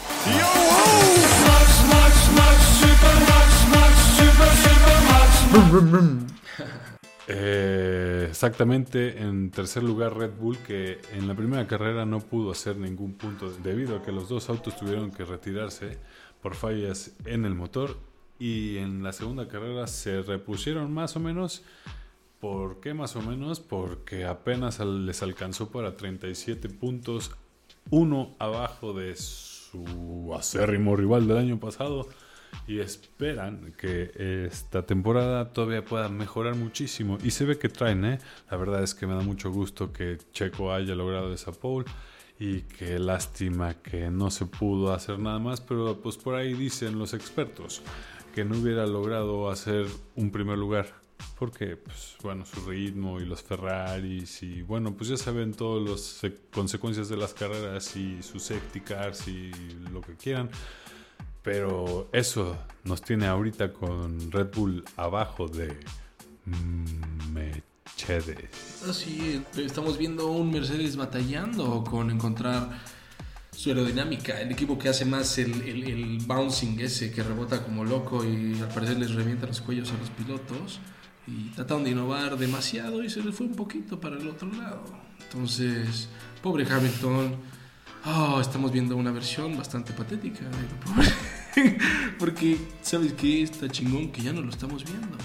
Eh, 7.34 8.28
exactamente, 8.30 9.22
en 9.22 9.52
tercer 9.52 9.84
lugar 9.84 10.18
Red 10.18 10.32
Bull 10.38 10.58
que 10.58 11.00
en 11.14 11.30
la 11.30 11.34
primera 11.34 11.66
carrera 11.66 12.06
no 12.06 12.20
pudo 12.20 12.52
hacer 12.52 12.76
ningún 12.76 13.14
punto 13.14 13.50
debido 13.64 13.96
a 13.96 14.04
que 14.04 14.12
los 14.12 14.28
dos 14.28 14.50
autos 14.50 14.76
tuvieron 14.76 15.12
que 15.12 15.24
retirarse 15.24 15.98
por 16.42 16.56
fallas 16.56 17.16
en 17.24 17.46
el 17.46 17.56
motor 17.56 17.96
y 18.38 18.80
en 18.80 19.02
la 19.02 19.14
segunda 19.14 19.48
carrera 19.48 19.88
se 19.88 20.24
repusieron 20.24 20.94
más 20.94 21.16
o 21.16 21.22
menos. 21.22 21.64
¿Por 22.42 22.82
qué 22.82 22.94
más 22.94 23.16
o 23.16 23.22
menos? 23.22 23.62
Porque 23.62 24.26
apenas 24.26 24.82
les 24.82 25.24
alcanzó 25.24 25.72
para 25.72 25.96
37 25.96 26.68
puntos 26.68 27.32
uno 27.92 28.36
abajo 28.40 28.92
de 28.92 29.16
su 29.16 30.34
acérrimo 30.38 30.98
rival 30.98 31.30
del 31.30 31.38
año 31.38 31.60
pasado 31.62 32.10
y 32.68 32.80
esperan 32.80 33.74
que 33.78 34.48
esta 34.50 34.86
temporada 34.86 35.52
todavía 35.52 35.84
pueda 35.84 36.10
mejorar 36.10 36.56
muchísimo. 36.56 37.18
Y 37.24 37.32
se 37.32 37.46
ve 37.46 37.58
que 37.58 37.70
traen, 37.70 38.06
¿eh? 38.06 38.20
La 38.50 38.58
verdad 38.58 38.84
es 38.84 38.94
que 38.94 39.08
me 39.08 39.14
da 39.14 39.22
mucho 39.22 39.52
gusto 39.52 39.92
que 39.92 40.18
Checo 40.32 40.74
haya 40.74 40.96
logrado 40.96 41.34
esa 41.34 41.52
pole 41.52 41.86
y 42.40 42.62
que 42.62 42.98
lástima 42.98 43.76
que 43.76 44.10
no 44.10 44.32
se 44.32 44.46
pudo 44.46 44.94
hacer 44.94 45.20
nada 45.20 45.40
más, 45.40 45.62
pero 45.62 46.02
pues 46.02 46.18
por 46.18 46.36
ahí 46.36 46.54
dicen 46.54 46.98
los 46.98 47.14
expertos 47.14 47.82
que 48.34 48.46
no 48.46 48.58
hubiera 48.58 48.88
logrado 48.88 49.50
hacer 49.50 49.86
un 50.16 50.32
primer 50.32 50.58
lugar. 50.58 51.02
Porque, 51.38 51.76
pues, 51.76 52.16
bueno, 52.24 52.46
su 52.46 52.68
ritmo 52.68 53.20
y 53.20 53.26
los 53.26 53.44
Ferraris 53.44 54.42
y, 54.42 54.64
bueno, 54.64 54.96
pues 54.96 55.10
ya 55.10 55.18
saben 55.18 55.54
todas 55.54 55.88
las 55.88 56.32
consecuencias 56.52 57.10
de 57.10 57.18
las 57.18 57.34
carreras 57.34 57.96
y 57.96 58.24
sus 58.24 58.44
safety 58.44 58.82
cars 58.82 59.28
y 59.28 59.52
lo 59.92 60.02
que 60.02 60.16
quieran. 60.16 60.50
Pero 61.44 62.10
eso 62.12 62.58
nos 62.84 63.02
tiene 63.02 63.28
ahorita 63.28 63.74
con 63.74 64.32
Red 64.32 64.52
Bull 64.54 64.84
abajo 64.96 65.48
de 65.48 65.80
Mercedes. 67.34 68.84
Así, 68.88 69.44
ah, 69.56 69.60
estamos 69.60 69.98
viendo 69.98 70.32
un 70.32 70.52
Mercedes 70.52 70.96
batallando 70.96 71.84
con 71.84 72.12
encontrar 72.12 72.80
su 73.52 73.70
aerodinámica, 73.70 74.40
el 74.40 74.52
equipo 74.52 74.78
que 74.78 74.90
hace 74.90 75.06
más 75.06 75.38
el, 75.38 75.62
el, 75.62 76.18
bouncing 76.26 76.80
ese 76.80 77.12
que 77.12 77.22
rebota 77.22 77.64
como 77.64 77.84
loco 77.84 78.24
y 78.24 78.60
al 78.60 78.70
parecer 78.70 78.98
les 78.98 79.14
revienta 79.14 79.46
los 79.46 79.62
cuellos 79.62 79.92
a 79.92 79.98
los 79.98 80.10
pilotos 80.10 80.80
y 81.28 81.50
trataron 81.50 81.84
de 81.84 81.92
innovar 81.92 82.38
demasiado 82.38 83.04
y 83.04 83.10
se 83.10 83.22
les 83.22 83.36
fue 83.36 83.48
un 83.48 83.56
poquito 83.56 84.00
para 84.00 84.18
el 84.18 84.28
otro 84.28 84.52
lado. 84.52 84.84
Entonces, 85.20 86.08
pobre 86.42 86.66
Hamilton 86.66 87.36
oh, 88.06 88.40
estamos 88.42 88.72
viendo 88.72 88.96
una 88.96 89.12
versión 89.12 89.58
bastante 89.58 89.94
patética 89.94 90.42
Porque, 92.20 92.58
¿sabes 92.82 93.14
qué? 93.14 93.44
Está 93.44 93.68
chingón 93.70 94.12
que 94.12 94.22
ya 94.22 94.34
no 94.34 94.42
lo 94.42 94.50
estamos 94.50 94.84
viendo. 94.84 95.18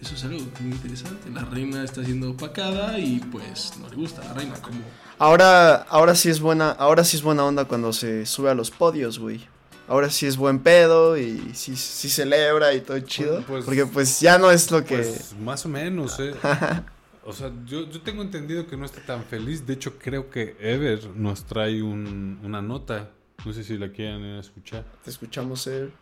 Eso 0.00 0.14
es 0.14 0.24
algo 0.24 0.38
muy 0.60 0.72
interesante. 0.72 1.30
La 1.30 1.44
reina 1.44 1.84
está 1.84 2.02
siendo 2.02 2.30
opacada 2.30 2.98
y 2.98 3.20
pues 3.20 3.72
no 3.78 3.88
le 3.88 3.96
gusta 3.96 4.22
a 4.22 4.24
la 4.26 4.34
reina 4.34 4.54
como... 4.54 4.78
Ahora, 5.18 5.76
ahora 5.90 6.14
sí 6.14 6.30
es 6.30 6.40
buena, 6.40 6.70
ahora 6.70 7.04
sí 7.04 7.18
es 7.18 7.22
buena 7.22 7.44
onda 7.44 7.66
cuando 7.66 7.92
se 7.92 8.24
sube 8.24 8.50
a 8.50 8.54
los 8.54 8.70
podios, 8.70 9.18
güey. 9.18 9.46
Ahora 9.86 10.08
sí 10.08 10.24
es 10.24 10.36
buen 10.36 10.60
pedo 10.60 11.18
y 11.18 11.50
sí, 11.52 11.76
sí 11.76 12.08
celebra 12.08 12.72
y 12.72 12.80
todo 12.80 12.98
chido. 13.00 13.42
Pues, 13.42 13.64
porque 13.64 13.86
pues 13.86 14.20
ya 14.20 14.38
no 14.38 14.50
es 14.50 14.70
lo 14.70 14.84
que... 14.84 14.96
Pues, 14.98 15.34
más 15.38 15.66
o 15.66 15.68
menos, 15.68 16.18
eh. 16.18 16.32
O 17.24 17.32
sea, 17.32 17.52
yo, 17.66 17.88
yo, 17.90 18.00
tengo 18.00 18.22
entendido 18.22 18.66
que 18.66 18.76
no 18.76 18.84
está 18.84 19.04
tan 19.04 19.24
feliz. 19.24 19.66
De 19.66 19.74
hecho, 19.74 19.98
creo 19.98 20.30
que 20.30 20.56
Ever 20.58 21.06
nos 21.16 21.44
trae 21.44 21.82
un, 21.82 22.40
una 22.42 22.62
nota. 22.62 23.10
No 23.44 23.52
sé 23.52 23.64
si 23.64 23.76
la 23.76 23.90
quieren 23.92 24.24
escuchar. 24.36 24.84
Te 25.04 25.10
escuchamos, 25.10 25.66
Ever. 25.66 25.92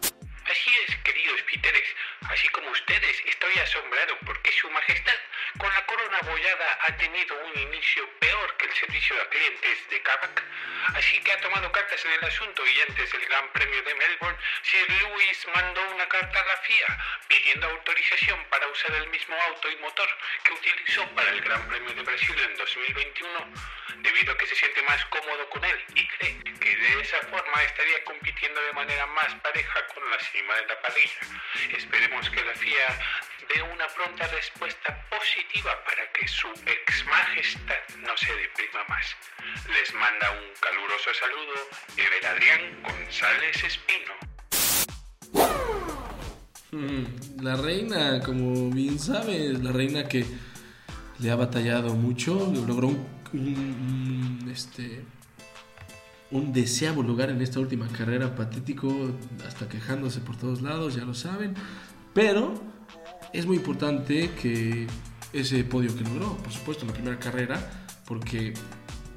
Así 0.00 0.70
es, 0.88 0.96
abollada, 6.20 6.78
ha 6.86 6.96
tenido 6.96 7.36
un 7.44 7.58
inicio 7.58 8.08
peor 8.18 8.56
que 8.56 8.66
el 8.66 8.74
servicio 8.74 9.20
a 9.20 9.28
clientes 9.28 9.88
de 9.88 10.02
Kavak. 10.02 10.42
Así 10.94 11.20
que 11.20 11.32
ha 11.32 11.40
tomado 11.40 11.70
cartas 11.72 12.04
en 12.04 12.12
el 12.12 12.24
asunto 12.24 12.66
y 12.66 12.80
antes 12.88 13.12
del 13.12 13.24
Gran 13.26 13.52
Premio 13.52 13.82
de 13.82 13.94
Melbourne, 13.94 14.38
Sir 14.62 14.90
Lewis 14.90 15.46
mandó 15.54 15.80
una 15.90 16.08
carta 16.08 16.40
a 16.40 16.46
la 16.46 16.56
FIA 16.58 16.98
pidiendo 17.28 17.68
autorización 17.68 18.44
para 18.50 18.66
usar 18.68 18.92
el 18.96 19.08
mismo 19.08 19.36
auto 19.48 19.70
y 19.70 19.76
motor 19.76 20.08
que 20.44 20.52
utilizó 20.52 21.06
para 21.14 21.30
el 21.30 21.40
Gran 21.40 21.68
Premio 21.68 21.94
de 21.94 22.02
Brasil 22.02 22.36
en 22.38 22.56
2021, 22.56 23.52
debido 23.98 24.32
a 24.32 24.38
que 24.38 24.46
se 24.46 24.54
siente 24.54 24.82
más 24.82 25.04
cómodo 25.06 25.48
con 25.50 25.64
él 25.64 25.84
y 25.94 26.06
cree 26.06 26.42
que 26.60 26.76
de 26.76 27.00
esa 27.00 27.18
forma 27.28 27.62
estaría 27.62 28.04
compitiendo 28.04 28.60
de 28.60 28.72
manera 28.72 29.06
más 29.06 29.34
pareja 29.36 29.86
con 29.94 30.10
la 30.10 30.18
cima 30.20 30.54
de 30.56 30.66
la 30.66 30.80
parrilla. 30.80 31.20
Esperemos 31.76 32.28
que 32.30 32.44
la 32.44 32.54
FIA 32.54 32.98
dé 33.54 33.62
una 33.62 33.86
pronta 33.88 34.26
respuesta 34.28 34.96
positiva 35.08 35.84
para 35.84 36.09
que 36.18 36.26
su 36.28 36.48
ex 36.48 37.04
majestad 37.06 37.96
no 37.98 38.16
se 38.16 38.32
deprima 38.32 38.84
más. 38.88 39.06
Les 39.68 39.94
manda 39.94 40.30
un 40.32 40.50
caluroso 40.60 41.10
saludo 41.18 41.54
Ever 41.96 42.26
Adrián 42.26 42.82
González 42.82 43.64
Espino. 43.64 44.30
Mm, 46.72 47.42
la 47.42 47.56
reina, 47.56 48.20
como 48.20 48.70
bien 48.70 48.98
sabes, 48.98 49.62
la 49.62 49.72
reina 49.72 50.04
que 50.04 50.24
le 51.18 51.30
ha 51.30 51.36
batallado 51.36 51.94
mucho, 51.94 52.52
logró 52.66 52.88
un, 53.32 54.48
este, 54.52 55.04
un 56.30 56.52
deseable 56.52 57.02
lugar 57.02 57.30
en 57.30 57.42
esta 57.42 57.60
última 57.60 57.88
carrera 57.88 58.34
patético, 58.34 59.12
hasta 59.46 59.68
quejándose 59.68 60.20
por 60.20 60.36
todos 60.36 60.62
lados, 60.62 60.94
ya 60.94 61.04
lo 61.04 61.14
saben. 61.14 61.54
Pero 62.14 62.54
es 63.32 63.46
muy 63.46 63.56
importante 63.56 64.30
que 64.40 64.86
ese 65.32 65.64
podio 65.64 65.94
que 65.94 66.04
logró, 66.04 66.36
por 66.36 66.52
supuesto, 66.52 66.82
en 66.82 66.88
la 66.88 66.94
primera 66.94 67.18
carrera, 67.18 67.86
porque 68.06 68.54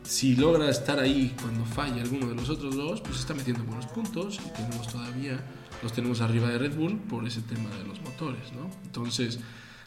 si 0.03 0.35
logra 0.35 0.69
estar 0.69 0.99
ahí 0.99 1.35
cuando 1.41 1.65
falla 1.65 2.01
alguno 2.01 2.27
de 2.27 2.35
los 2.35 2.49
otros 2.49 2.75
dos, 2.75 3.01
pues 3.01 3.19
está 3.19 3.33
metiendo 3.33 3.63
buenos 3.63 3.87
puntos 3.87 4.39
y 4.45 4.49
tenemos 4.51 4.87
todavía 4.87 5.39
los 5.81 5.91
tenemos 5.91 6.21
arriba 6.21 6.47
de 6.47 6.57
Red 6.57 6.75
Bull 6.75 6.97
por 6.97 7.27
ese 7.27 7.41
tema 7.41 7.69
de 7.71 7.83
los 7.83 8.01
motores, 8.01 8.53
¿no? 8.53 8.69
Entonces, 8.85 9.39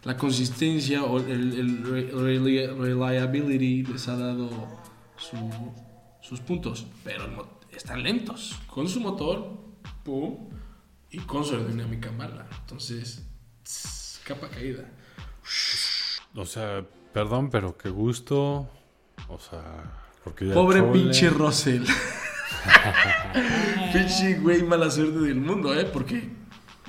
la 0.05 0.17
consistencia 0.17 1.03
o 1.05 1.19
el, 1.19 1.83
reliability 2.79 3.83
les 3.85 4.07
ha 4.09 4.17
dado 4.17 4.51
sus 6.21 6.41
puntos, 6.41 6.87
pero 7.03 7.59
están 7.71 8.03
lentos 8.03 8.57
con 8.67 8.89
su 8.89 9.01
motor, 9.01 9.59
pum, 10.05 10.51
y 11.11 11.19
con 11.21 11.45
su 11.45 11.55
aerodinámica 11.55 12.13
mala. 12.13 12.47
Entonces, 12.61 13.27
capa 14.25 14.49
caída. 14.49 14.85
O 16.37 16.45
sea, 16.45 16.85
perdón, 17.13 17.51
pero 17.51 17.77
qué 17.77 17.89
gusto. 17.89 18.69
O 19.29 19.39
sea, 19.39 19.63
porque 20.23 20.47
Pobre 20.47 20.83
pinche 20.83 21.31
Russell. 21.31 21.85
Pinche 23.93 24.39
güey, 24.39 24.63
mala 24.63 24.91
suerte 24.91 25.19
del 25.19 25.37
mundo, 25.37 25.75
¿eh? 25.75 25.85
Porque 25.85 26.29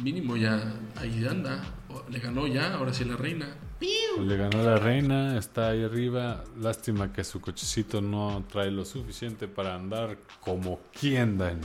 mínimo 0.04 0.38
ya 0.38 0.62
ahí 0.98 1.26
anda. 1.26 1.64
Le 2.10 2.20
ganó 2.20 2.46
ya, 2.46 2.76
ahora 2.76 2.94
sí 2.94 3.06
la 3.06 3.16
reina. 3.16 3.56
Le 3.80 4.38
ganó 4.38 4.64
la 4.64 4.78
reina, 4.78 5.38
está 5.38 5.70
ahí 5.70 5.84
arriba. 5.84 6.44
Lástima 6.60 7.14
que 7.14 7.24
su 7.24 7.42
cochecito 7.42 8.02
no 8.02 8.44
trae 8.52 8.72
lo 8.72 8.86
suficiente 8.86 9.48
para 9.48 9.76
andar 9.76 10.18
como 10.42 10.80
quien, 10.92 11.38
Dani. 11.38 11.62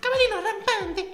Camarino 0.00 0.36
rampante. 0.42 1.12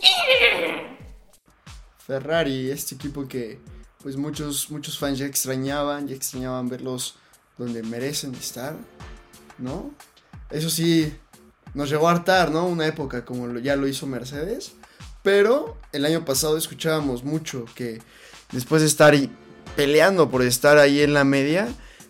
Ferrari, 1.98 2.70
este 2.70 2.94
equipo 2.94 3.28
que 3.28 3.58
pues 4.02 4.16
muchos, 4.16 4.70
muchos 4.70 4.98
fans 4.98 5.18
ya 5.18 5.26
extrañaban, 5.26 6.08
ya 6.08 6.14
extrañaban 6.14 6.68
verlos 6.68 7.16
donde 7.56 7.82
merecen 7.82 8.34
estar, 8.34 8.76
¿no? 9.58 9.92
Eso 10.50 10.70
sí, 10.70 11.12
nos 11.74 11.90
llegó 11.90 12.08
a 12.08 12.12
hartar, 12.12 12.50
¿no? 12.50 12.66
Una 12.66 12.86
época 12.86 13.24
como 13.24 13.58
ya 13.58 13.76
lo 13.76 13.88
hizo 13.88 14.06
Mercedes. 14.06 14.72
Pero 15.22 15.76
el 15.92 16.06
año 16.06 16.24
pasado 16.24 16.56
escuchábamos 16.56 17.24
mucho 17.24 17.64
que 17.74 18.00
después 18.52 18.82
de 18.82 18.88
estar 18.88 19.14
peleando 19.76 20.30
por 20.30 20.42
estar 20.42 20.78
ahí 20.78 21.00
en 21.00 21.12
la 21.12 21.24
media, 21.24 21.68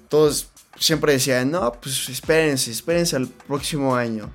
todos 0.08 0.48
siempre 0.78 1.12
decían, 1.12 1.50
no, 1.50 1.72
pues 1.72 2.08
espérense, 2.08 2.70
espérense 2.70 3.16
al 3.16 3.28
próximo 3.28 3.96
año. 3.96 4.30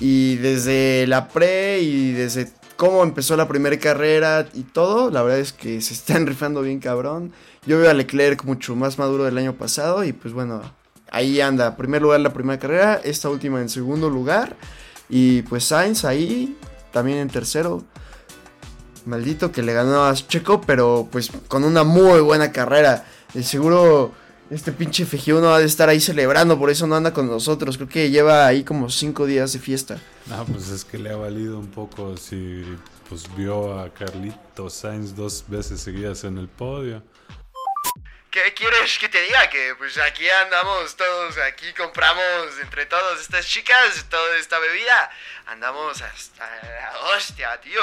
Y 0.00 0.36
desde 0.36 1.06
la 1.06 1.28
pre 1.28 1.80
y 1.80 2.12
desde 2.12 2.50
cómo 2.76 3.02
empezó 3.02 3.36
la 3.36 3.48
primera 3.48 3.78
carrera 3.78 4.48
y 4.54 4.62
todo, 4.62 5.10
la 5.10 5.22
verdad 5.22 5.40
es 5.40 5.52
que 5.52 5.80
se 5.80 5.94
están 5.94 6.26
rifando 6.26 6.62
bien 6.62 6.80
cabrón. 6.80 7.32
Yo 7.66 7.78
veo 7.78 7.90
a 7.90 7.94
Leclerc 7.94 8.44
mucho 8.44 8.76
más 8.76 8.98
maduro 8.98 9.24
del 9.24 9.38
año 9.38 9.54
pasado 9.54 10.04
y 10.04 10.12
pues 10.12 10.34
bueno, 10.34 10.62
ahí 11.10 11.40
anda, 11.40 11.76
primer 11.76 12.02
lugar 12.02 12.20
la 12.20 12.32
primera 12.32 12.58
carrera, 12.58 13.00
esta 13.02 13.28
última 13.28 13.60
en 13.60 13.68
segundo 13.68 14.10
lugar. 14.10 14.56
Y 15.08 15.42
pues 15.42 15.64
Sainz 15.64 16.04
ahí, 16.04 16.56
también 16.92 17.18
en 17.18 17.28
tercero. 17.28 17.84
Maldito 19.06 19.52
que 19.52 19.62
le 19.62 19.74
ganó 19.74 20.04
a 20.04 20.14
Checo, 20.14 20.62
pero 20.62 21.08
pues 21.12 21.30
con 21.48 21.64
una 21.64 21.84
muy 21.84 22.20
buena 22.20 22.52
carrera. 22.52 23.04
De 23.34 23.42
seguro 23.42 24.12
este 24.50 24.72
pinche 24.72 25.06
FG1 25.06 25.54
ha 25.54 25.58
de 25.58 25.66
estar 25.66 25.88
ahí 25.88 26.00
celebrando, 26.00 26.58
por 26.58 26.70
eso 26.70 26.86
no 26.86 26.96
anda 26.96 27.12
con 27.12 27.26
nosotros. 27.26 27.76
Creo 27.76 27.88
que 27.88 28.10
lleva 28.10 28.46
ahí 28.46 28.64
como 28.64 28.90
cinco 28.90 29.26
días 29.26 29.52
de 29.52 29.58
fiesta. 29.58 30.00
Ah, 30.30 30.44
pues 30.50 30.68
es 30.68 30.84
que 30.84 30.98
le 30.98 31.10
ha 31.10 31.16
valido 31.16 31.58
un 31.58 31.70
poco 31.70 32.16
si 32.16 32.64
pues 33.08 33.24
vio 33.36 33.78
a 33.78 33.92
Carlito 33.92 34.70
Sainz 34.70 35.14
dos 35.14 35.44
veces 35.48 35.80
seguidas 35.80 36.24
en 36.24 36.38
el 36.38 36.48
podio. 36.48 37.02
¿Qué 38.30 38.52
quieres 38.52 38.98
que 38.98 39.08
te 39.08 39.20
diga? 39.22 39.48
Que 39.48 39.76
pues 39.76 39.96
aquí 39.98 40.28
andamos 40.28 40.96
todos, 40.96 41.38
aquí 41.38 41.72
compramos 41.72 42.58
entre 42.60 42.84
todas 42.86 43.20
estas 43.20 43.46
chicas 43.46 44.04
toda 44.10 44.36
esta 44.38 44.58
bebida. 44.58 45.10
Andamos 45.46 46.02
hasta 46.02 46.44
la 46.44 46.98
hostia, 47.16 47.60
tío. 47.60 47.80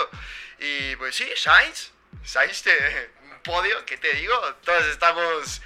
Y 0.60 0.96
pues 0.98 1.16
sí, 1.16 1.26
Sainz, 1.38 1.92
Sainz, 2.24 2.64
te, 2.64 2.72
un 3.24 3.40
podio, 3.44 3.86
¿qué 3.86 3.98
te 3.98 4.14
digo? 4.14 4.36
Todos 4.66 4.86
estamos 4.88 5.62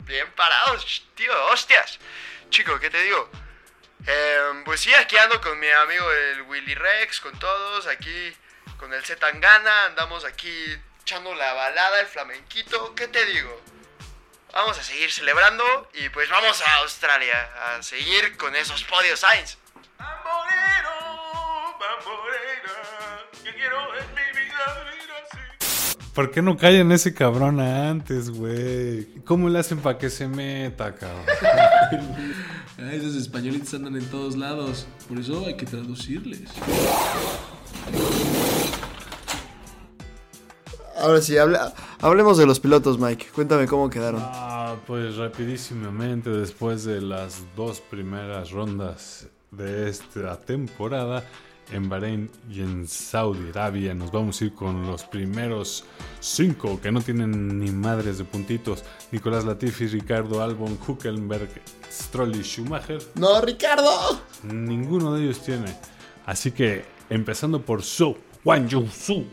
bien 0.00 0.30
parados, 0.32 1.06
tío, 1.14 1.32
hostias. 1.46 1.98
Chico, 2.50 2.78
¿qué 2.80 2.90
te 2.90 3.02
digo? 3.02 3.30
Em, 4.06 4.64
pues 4.64 4.80
sí, 4.80 4.94
aquí 4.94 5.16
ando 5.16 5.40
con 5.40 5.58
mi 5.58 5.70
amigo 5.70 6.10
el 6.10 6.42
Willy 6.42 6.74
Rex, 6.74 7.20
con 7.20 7.38
todos, 7.38 7.86
aquí 7.86 8.34
con 8.78 8.92
el 8.94 9.04
Zetangana, 9.04 9.86
andamos 9.86 10.24
aquí 10.24 10.80
echando 11.02 11.34
la 11.34 11.52
balada, 11.52 12.00
el 12.00 12.06
flamenquito, 12.06 12.94
¿qué 12.94 13.08
te 13.08 13.24
digo? 13.26 13.62
Vamos 14.52 14.78
a 14.78 14.82
seguir 14.82 15.12
celebrando 15.12 15.90
y 15.94 16.08
pues 16.08 16.28
vamos 16.30 16.60
a 16.62 16.76
Australia 16.76 17.50
a 17.66 17.82
seguir 17.82 18.36
con 18.36 18.56
esos 18.56 18.84
podios 18.84 19.20
Sainz. 19.20 19.58
¿Por 26.18 26.32
qué 26.32 26.42
no 26.42 26.56
callan 26.56 26.90
ese 26.90 27.14
cabrón 27.14 27.60
antes, 27.60 28.28
güey? 28.30 29.06
¿Cómo 29.24 29.48
le 29.48 29.60
hacen 29.60 29.78
para 29.78 29.98
que 29.98 30.10
se 30.10 30.26
meta, 30.26 30.92
cabrón? 30.92 31.24
Ah, 32.76 32.92
esos 32.92 33.14
españolitos 33.14 33.72
andan 33.74 33.94
en 33.96 34.04
todos 34.06 34.36
lados. 34.36 34.88
Por 35.08 35.18
eso 35.18 35.44
hay 35.46 35.56
que 35.56 35.64
traducirles. 35.64 36.42
Ahora 41.00 41.20
sí, 41.22 41.38
habla- 41.38 41.72
hablemos 42.00 42.36
de 42.36 42.46
los 42.46 42.58
pilotos, 42.58 42.98
Mike. 42.98 43.26
Cuéntame 43.32 43.68
cómo 43.68 43.88
quedaron. 43.88 44.20
Ah, 44.24 44.74
pues 44.88 45.16
rapidísimamente, 45.18 46.30
después 46.30 46.82
de 46.82 47.00
las 47.00 47.42
dos 47.54 47.80
primeras 47.80 48.50
rondas 48.50 49.28
de 49.52 49.88
esta 49.88 50.36
temporada, 50.40 51.22
en 51.72 51.88
Bahrein 51.88 52.30
y 52.50 52.60
en 52.60 52.86
Saudi 52.86 53.50
Arabia, 53.50 53.94
nos 53.94 54.10
vamos 54.10 54.40
a 54.40 54.44
ir 54.44 54.54
con 54.54 54.86
los 54.86 55.04
primeros 55.04 55.84
cinco 56.20 56.80
que 56.80 56.90
no 56.90 57.00
tienen 57.00 57.58
ni 57.58 57.70
madres 57.70 58.18
de 58.18 58.24
puntitos: 58.24 58.84
Nicolás 59.12 59.44
Latifi, 59.44 59.86
Ricardo 59.86 60.42
Albon, 60.42 60.78
Huckenberg, 60.86 61.50
Stroll 61.90 62.36
y 62.36 62.42
Schumacher. 62.42 63.02
¡No, 63.14 63.40
Ricardo! 63.40 64.20
Ninguno 64.44 65.14
de 65.14 65.24
ellos 65.24 65.40
tiene. 65.40 65.74
Así 66.26 66.52
que, 66.52 66.84
empezando 67.10 67.62
por 67.62 67.82
Su, 67.82 68.16
Wan 68.44 68.68
Yu 68.68 68.86
Su, 68.88 69.24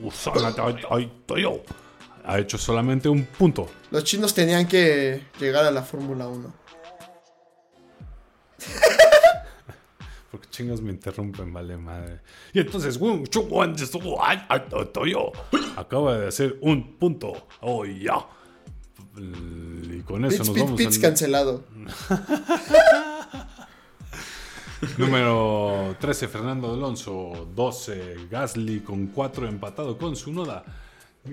ha 2.27 2.39
hecho 2.39 2.57
solamente 2.57 3.07
un 3.07 3.25
punto. 3.25 3.67
Los 3.91 4.03
chinos 4.03 4.33
tenían 4.33 4.67
que 4.67 5.27
llegar 5.39 5.65
a 5.65 5.71
la 5.71 5.83
Fórmula 5.83 6.27
1. 6.27 6.64
Porque 10.35 10.49
chingos 10.49 10.81
me 10.81 10.91
interrumpen, 10.91 11.53
vale 11.53 11.77
madre. 11.77 12.19
Y 12.51 12.59
entonces, 12.59 12.99
acaba 15.77 16.17
de 16.17 16.27
hacer 16.27 16.57
un 16.59 16.97
punto. 16.97 17.47
Oh, 17.61 17.85
ya. 17.85 18.27
Y 19.17 20.01
con 20.01 20.25
eso 20.25 20.39
Pits, 20.39 20.49
nos 20.49 20.59
vamos 20.59 20.77
pits 20.77 20.97
al 20.97 21.01
cancelado. 21.01 21.63
número 24.97 25.95
13, 26.01 26.27
Fernando 26.27 26.73
Alonso. 26.73 27.47
12, 27.55 28.27
Gasly 28.29 28.81
con 28.81 29.07
4 29.07 29.47
empatado 29.47 29.97
con 29.97 30.17
su 30.17 30.33
noda. 30.33 30.65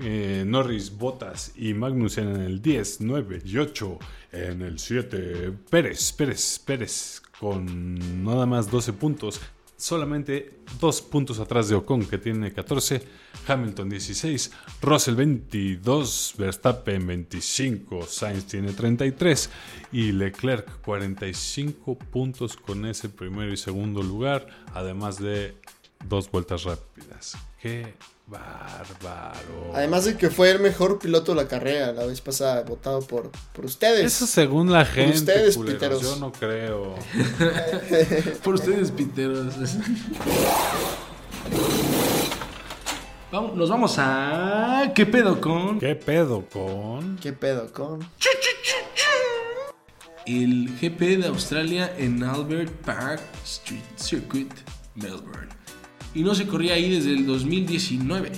Eh, 0.00 0.44
Norris, 0.47 0.97
Bottas 0.97 1.54
y 1.56 1.75
Magnussen 1.75 2.37
en 2.37 2.42
el 2.42 2.62
10, 2.62 3.00
9 3.00 3.42
y 3.44 3.59
8 3.59 3.99
en 4.30 4.62
el 4.62 4.78
7. 4.78 5.52
Pérez, 5.68 6.12
Pérez, 6.12 6.61
Pérez 6.61 7.21
con 7.43 8.23
nada 8.23 8.47
más 8.47 8.71
12 8.71 8.93
puntos. 8.93 9.41
Solamente 9.77 10.61
2 10.79 11.03
puntos 11.03 11.41
atrás 11.41 11.69
de 11.69 11.75
Ocon 11.75 12.07
que 12.07 12.17
tiene 12.17 12.53
14. 12.53 13.03
Hamilton 13.49 13.89
16. 13.89 14.53
Russell 14.81 15.17
22. 15.17 16.35
Verstappen 16.39 17.05
25. 17.05 18.07
Sainz 18.07 18.47
tiene 18.47 18.73
33. 18.73 19.51
Y 19.91 20.13
Leclerc 20.13 20.83
45 20.83 21.99
puntos 21.99 22.57
con 22.57 22.87
ese 22.87 23.09
primero 23.09 23.52
y 23.52 23.57
segundo 23.57 24.05
lugar. 24.05 24.47
Además 24.73 25.19
de 25.19 25.57
dos 26.08 26.30
vueltas 26.30 26.65
rápidas. 26.65 27.36
¡Qué 27.60 27.95
bárbaro! 28.26 29.73
Además 29.75 30.04
de 30.04 30.17
que 30.17 30.30
fue 30.30 30.50
el 30.50 30.60
mejor 30.60 30.99
piloto 30.99 31.34
de 31.34 31.43
la 31.43 31.49
carrera 31.49 31.93
la 31.93 32.06
vez 32.06 32.21
pasada, 32.21 32.62
votado 32.62 33.00
por, 33.02 33.30
por 33.52 33.65
ustedes. 33.65 34.04
Eso 34.04 34.26
según 34.26 34.73
la 34.73 34.84
gente, 34.84 35.17
ustedes, 35.19 35.56
culeros, 35.56 35.80
piteros. 35.80 36.02
Yo 36.02 36.17
no 36.17 36.32
creo. 36.32 36.95
Por 38.43 38.54
ustedes, 38.54 38.91
piteros. 38.91 39.54
Vamos, 43.30 43.56
nos 43.56 43.71
vamos 43.71 43.95
a. 43.99 44.93
¿Qué 44.95 45.06
pedo 45.06 45.41
con? 45.41 45.78
¿Qué 45.78 45.95
pedo 45.95 46.45
con? 46.52 47.17
¿Qué 47.17 47.32
pedo 47.32 47.73
con? 47.73 48.00
El 50.26 50.69
GP 50.78 51.00
de 51.21 51.26
Australia 51.28 51.95
en 51.97 52.23
Albert 52.23 52.71
Park 52.84 53.23
Street 53.45 53.82
Circuit, 53.97 54.52
Melbourne. 54.95 55.62
Y 56.15 56.23
no 56.23 56.35
se 56.35 56.47
corría 56.47 56.75
ahí 56.75 56.91
desde 56.95 57.13
el 57.13 57.27
2019. 57.27 58.31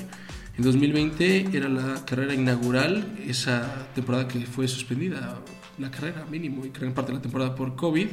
En 0.57 0.65
2020 0.65 1.49
era 1.53 1.69
la 1.69 2.05
carrera 2.05 2.35
inaugural, 2.35 3.05
esa 3.27 3.89
temporada 3.95 4.29
que 4.29 4.41
fue 4.47 4.69
suspendida, 4.69 5.41
la 5.79 5.91
carrera 5.91 6.25
mínimo 6.31 6.65
y 6.65 6.69
gran 6.69 6.95
parte 6.95 7.11
de 7.11 7.19
la 7.19 7.23
temporada 7.23 7.55
por 7.55 7.75
COVID, 7.75 8.07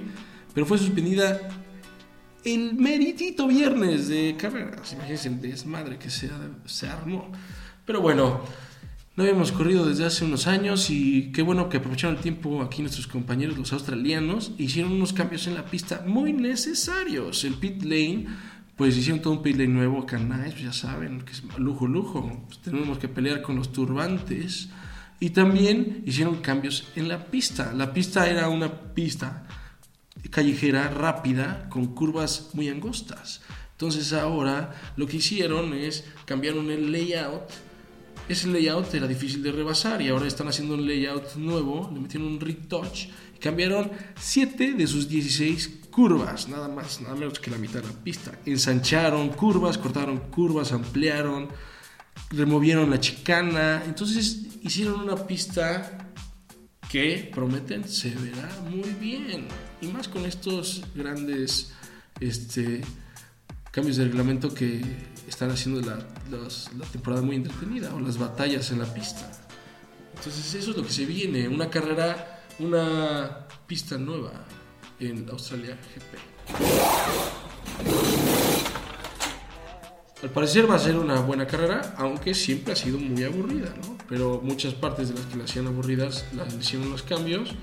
pero 0.54 0.66
fue 0.66 0.80
suspendida 0.80 1.40
el 2.44 2.74
meritito 2.74 3.48
viernes 3.48 4.08
de 4.08 4.36
carreras. 4.38 4.94
Imagínense 4.94 5.28
el 5.28 5.42
desmadre 5.42 6.00
que 6.00 6.10
se, 6.10 6.32
se 6.66 6.88
armó. 6.88 7.32
Pero 7.86 8.02
bueno, 8.02 8.42
no 9.16 9.24
habíamos 9.24 9.52
corrido 9.52 9.86
desde 9.86 10.06
hace 10.06 10.26
unos 10.26 10.48
años 10.48 10.90
y 10.90 11.32
qué 11.32 11.42
bueno 11.42 11.70
que 11.70 11.78
aprovecharon 11.78 12.16
el 12.16 12.22
tiempo 12.24 12.62
aquí 12.62 12.82
nuestros 12.82 13.08
compañeros 13.08 13.58
los 13.58 13.74
australianos. 13.74 14.54
Hicieron 14.58 14.94
unos 14.94 15.14
cambios 15.14 15.46
en 15.48 15.56
la 15.56 15.66
pista 15.66 16.04
muy 16.08 16.34
necesarios. 16.34 17.44
El 17.44 17.56
pit 17.56 17.84
lane, 17.84 18.28
pues 18.82 18.98
hicieron 18.98 19.22
todo 19.22 19.34
un 19.34 19.44
pit 19.44 19.58
lane 19.58 19.68
nuevo 19.68 20.08
Nice, 20.12 20.54
pues 20.54 20.64
ya 20.64 20.74
saben, 20.74 21.22
que 21.22 21.34
es 21.34 21.44
lujo, 21.60 21.86
lujo. 21.86 22.46
Pues 22.48 22.64
tenemos 22.64 22.98
que 22.98 23.08
pelear 23.08 23.44
con 23.44 23.56
los 23.56 23.72
turbantes. 23.72 24.70
Y 25.20 25.30
también 25.30 26.02
hicieron 26.08 26.38
cambios 26.38 26.88
en 26.96 27.08
la 27.08 27.28
pista. 27.28 27.74
La 27.74 27.94
pista 27.94 28.28
era 28.28 28.50
una 28.50 28.96
pista 28.96 29.46
callejera 30.32 30.90
rápida 30.90 31.70
con 31.70 31.94
curvas 31.94 32.50
muy 32.54 32.70
angostas. 32.70 33.44
Entonces 33.74 34.14
ahora 34.14 34.74
lo 34.96 35.06
que 35.06 35.18
hicieron 35.18 35.76
es 35.76 36.04
cambiaron 36.26 36.72
el 36.72 36.92
layout. 36.92 37.52
Ese 38.28 38.48
layout 38.48 38.92
era 38.96 39.06
difícil 39.06 39.44
de 39.44 39.52
rebasar 39.52 40.02
y 40.02 40.08
ahora 40.08 40.26
están 40.26 40.48
haciendo 40.48 40.74
un 40.74 40.88
layout 40.88 41.36
nuevo, 41.36 41.88
le 41.94 42.00
metieron 42.00 42.30
un 42.30 42.40
retouch 42.40 43.10
cambiaron 43.42 43.92
7 44.20 44.74
de 44.74 44.88
sus 44.88 45.10
16 45.10 45.81
curvas, 45.92 46.48
nada 46.48 46.68
más, 46.68 47.02
nada 47.02 47.16
menos 47.16 47.40
que 47.40 47.52
la 47.52 47.58
mitad 47.58 47.82
de 47.82 47.88
la 47.88 48.04
pista. 48.04 48.32
Ensancharon 48.46 49.30
curvas, 49.30 49.78
cortaron 49.78 50.18
curvas, 50.32 50.72
ampliaron, 50.72 51.50
removieron 52.32 52.90
la 52.90 53.00
chicana, 53.00 53.84
entonces 53.86 54.48
hicieron 54.64 55.02
una 55.02 55.16
pista 55.16 56.10
que 56.90 57.30
prometen 57.34 57.88
se 57.88 58.10
verá 58.16 58.50
muy 58.70 58.90
bien. 59.00 59.48
Y 59.82 59.88
más 59.88 60.08
con 60.08 60.26
estos 60.26 60.84
grandes 60.96 61.74
este, 62.20 62.82
cambios 63.72 63.98
de 63.98 64.06
reglamento 64.06 64.54
que 64.54 64.82
están 65.28 65.52
haciendo 65.52 65.82
la, 65.82 65.98
la 66.30 66.86
temporada 66.92 67.22
muy 67.22 67.36
entretenida 67.36 67.94
o 67.94 68.00
las 68.00 68.18
batallas 68.18 68.72
en 68.72 68.80
la 68.80 68.94
pista. 68.94 69.32
Entonces 70.16 70.54
eso 70.54 70.72
es 70.72 70.78
lo 70.78 70.84
que 70.84 70.92
se 70.92 71.06
viene, 71.06 71.48
una 71.48 71.70
carrera, 71.70 72.44
una 72.60 73.48
pista 73.68 73.98
nueva 73.98 74.46
en 75.02 75.28
Australia 75.30 75.78
GP. 75.96 76.18
Al 80.24 80.30
parecer 80.30 80.70
va 80.70 80.76
a 80.76 80.80
ser 80.80 80.98
una 80.98 81.20
buena 81.22 81.48
carrera, 81.48 81.96
aunque 81.98 82.36
siempre 82.36 82.74
ha 82.74 82.76
sido 82.76 83.00
muy 83.00 83.24
aburrida, 83.24 83.74
¿no? 83.82 83.98
Pero 84.08 84.40
muchas 84.44 84.76
partes 84.76 85.10
de 85.10 85.16
las 85.16 85.26
que 85.26 85.38
la 85.38 85.46
hacían 85.46 85.66
aburridas 85.66 86.26
las 86.36 86.54
hicieron 86.54 86.92
los 86.92 87.02
cambios. 87.02 87.50
Yo 87.50 87.56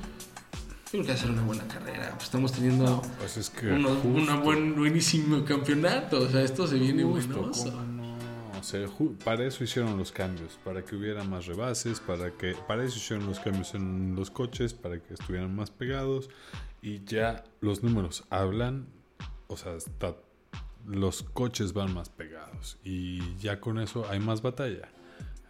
creo 0.91 1.03
que 1.03 1.09
va 1.09 1.15
a 1.15 1.19
ser 1.19 1.31
una 1.31 1.43
buena 1.43 1.69
carrera. 1.69 2.11
Pues 2.15 2.25
estamos 2.25 2.51
teniendo 2.53 3.03
Pues 3.19 3.37
es 3.37 3.51
que. 3.51 3.67
una 3.71 4.37
buen, 4.37 4.75
buenísimo 4.75 5.45
campeonato. 5.45 6.23
O 6.23 6.29
sea, 6.29 6.43
esto 6.43 6.67
se 6.67 6.77
viene 6.77 7.05
Justo, 7.05 7.37
buenoso. 7.37 7.81
Para 9.25 9.45
eso 9.45 9.65
hicieron 9.65 9.97
los 9.99 10.13
cambios, 10.13 10.59
para 10.65 10.85
que 10.85 10.97
hubiera 10.97 11.25
más 11.25 11.47
rebases, 11.47 12.01
para 12.01 12.31
que 12.37 12.55
para 12.67 12.85
eso 12.85 12.97
hicieron 12.97 13.27
los 13.27 13.39
cambios 13.41 13.75
en 13.75 14.15
los 14.17 14.31
coches, 14.31 14.75
para 14.75 15.01
que 15.03 15.15
estuvieran 15.15 15.55
más 15.55 15.71
pegados 15.71 16.29
y 16.83 17.05
ya 17.05 17.45
los 17.61 17.83
números 17.83 18.25
hablan, 18.31 18.87
o 19.49 19.57
sea, 19.57 19.75
está- 19.75 20.17
los 20.87 21.23
coches 21.23 21.73
van 21.73 21.93
más 21.93 22.09
pegados 22.09 22.79
y 22.85 23.37
ya 23.37 23.61
con 23.61 23.79
eso 23.79 24.07
hay 24.09 24.21
más 24.21 24.41
batalla. 24.43 24.89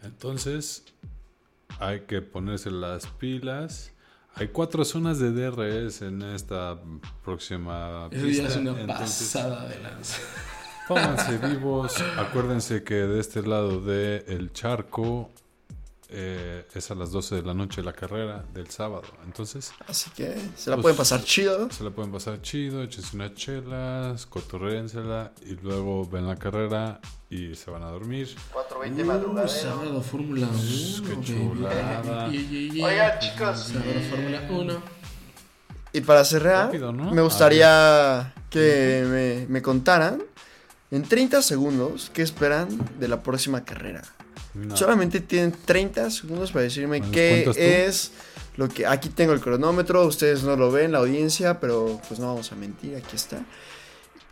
Entonces 0.02 0.84
hay 1.78 2.00
que 2.00 2.22
ponerse 2.22 2.70
las 2.70 3.06
pilas. 3.06 3.92
Hay 4.34 4.48
cuatro 4.48 4.84
zonas 4.84 5.18
de 5.18 5.32
DRS 5.32 6.02
en 6.06 6.22
esta 6.22 6.78
próxima 7.24 8.08
Eso 8.12 8.26
ya 8.26 8.46
es 8.48 8.56
una 8.56 8.70
entonces- 8.80 8.86
pasada 9.32 9.68
de 9.68 9.80
lanza. 9.80 10.18
Pónganse 10.88 11.38
vivos. 11.38 11.94
Acuérdense 12.18 12.82
que 12.82 12.94
de 12.94 13.20
este 13.20 13.42
lado 13.42 13.80
del 13.80 14.52
charco 14.52 15.30
eh, 16.10 16.66
es 16.74 16.90
a 16.90 16.94
las 16.94 17.12
12 17.12 17.34
de 17.36 17.42
la 17.42 17.52
noche 17.52 17.82
la 17.82 17.92
carrera 17.92 18.42
del 18.54 18.70
sábado. 18.70 19.02
Entonces, 19.26 19.72
Así 19.86 20.08
que 20.16 20.34
se 20.56 20.70
la 20.70 20.76
Pues- 20.76 20.82
pueden 20.82 20.96
pasar 20.96 21.22
chido. 21.22 21.70
se 21.70 21.84
la 21.84 21.90
pueden 21.90 22.10
pasar 22.10 22.40
chido, 22.40 22.82
échense 22.82 23.14
unas 23.14 23.34
chelas, 23.34 24.24
cotorréensela 24.24 25.32
y 25.44 25.56
luego 25.56 26.08
ven 26.08 26.26
la 26.26 26.36
carrera 26.36 26.98
y 27.28 27.54
se 27.54 27.70
van 27.70 27.82
a 27.82 27.90
dormir. 27.90 28.34
420 28.54 29.04
Uh, 29.44 29.48
sábado 29.48 30.00
Fórmula 30.00 30.46
1. 30.46 31.06
qué 31.06 31.20
chulada. 31.20 32.28
Yeah, 32.30 32.40
yeah, 32.40 32.72
yeah. 32.72 32.86
Oigan, 32.86 33.18
chicos, 33.20 33.58
Sábado 33.64 34.00
Fórmula 34.08 34.48
1. 34.50 34.82
Y 35.92 36.00
para 36.00 36.24
cerrar, 36.24 36.66
Rápido, 36.66 36.90
¿no? 36.92 37.10
me 37.12 37.20
gustaría 37.20 38.32
que 38.48 39.04
me, 39.06 39.46
me 39.52 39.60
contaran 39.60 40.22
en 40.90 41.02
30 41.02 41.42
segundos 41.42 42.10
qué 42.12 42.22
esperan 42.22 42.68
de 42.98 43.08
la 43.08 43.22
próxima 43.22 43.64
carrera. 43.64 44.02
No. 44.54 44.76
Solamente 44.76 45.20
tienen 45.20 45.54
30 45.64 46.10
segundos 46.10 46.52
para 46.52 46.64
decirme 46.64 47.00
¿Los 47.00 47.10
qué 47.10 47.86
es 47.86 48.12
lo 48.56 48.68
que... 48.68 48.86
Aquí 48.86 49.08
tengo 49.08 49.32
el 49.32 49.40
cronómetro, 49.40 50.06
ustedes 50.06 50.42
no 50.42 50.56
lo 50.56 50.72
ven, 50.72 50.92
la 50.92 50.98
audiencia, 50.98 51.60
pero 51.60 52.00
pues 52.08 52.18
no 52.18 52.26
vamos 52.26 52.50
a 52.50 52.56
mentir, 52.56 52.96
aquí 52.96 53.14
está. 53.14 53.44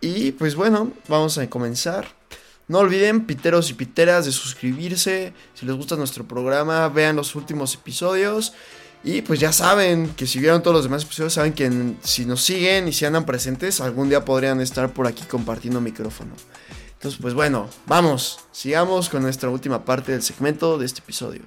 Y 0.01 0.33
pues 0.33 0.55
bueno, 0.55 0.93
vamos 1.09 1.39
a 1.39 1.49
comenzar. 1.49 2.07
No 2.69 2.79
olviden, 2.79 3.27
piteros 3.27 3.71
y 3.71 3.75
piteras, 3.75 4.27
de 4.27 4.33
suscribirse. 4.33 5.33
Si 5.55 5.65
les 5.67 5.77
gusta 5.77 5.95
nuestro 5.95 6.27
programa, 6.27 6.89
vean 6.89 7.15
los 7.15 7.37
últimos 7.37 7.75
episodios. 7.75 8.55
Y 9.05 9.23
pues 9.23 9.39
ya 9.39 9.53
saben 9.53 10.09
que 10.17 10.27
si 10.27 10.41
vieron 10.41 10.63
todos 10.63 10.75
los 10.77 10.85
demás 10.85 11.05
episodios, 11.05 11.35
saben 11.35 11.53
que 11.53 11.67
en- 11.67 11.99
si 12.03 12.25
nos 12.27 12.43
siguen 12.43 12.89
y 12.89 12.93
si 12.93 13.05
andan 13.05 13.25
presentes, 13.25 13.81
algún 13.81 14.09
día 14.09 14.25
podrían 14.25 14.61
estar 14.61 14.93
por 14.93 15.07
aquí 15.07 15.23
compartiendo 15.25 15.81
micrófono. 15.81 16.33
Entonces, 16.95 17.21
pues 17.21 17.35
bueno, 17.35 17.69
vamos, 17.87 18.41
sigamos 18.53 19.09
con 19.09 19.23
nuestra 19.23 19.49
última 19.51 19.85
parte 19.85 20.13
del 20.13 20.23
segmento 20.23 20.79
de 20.79 20.87
este 20.87 21.01
episodio. 21.01 21.43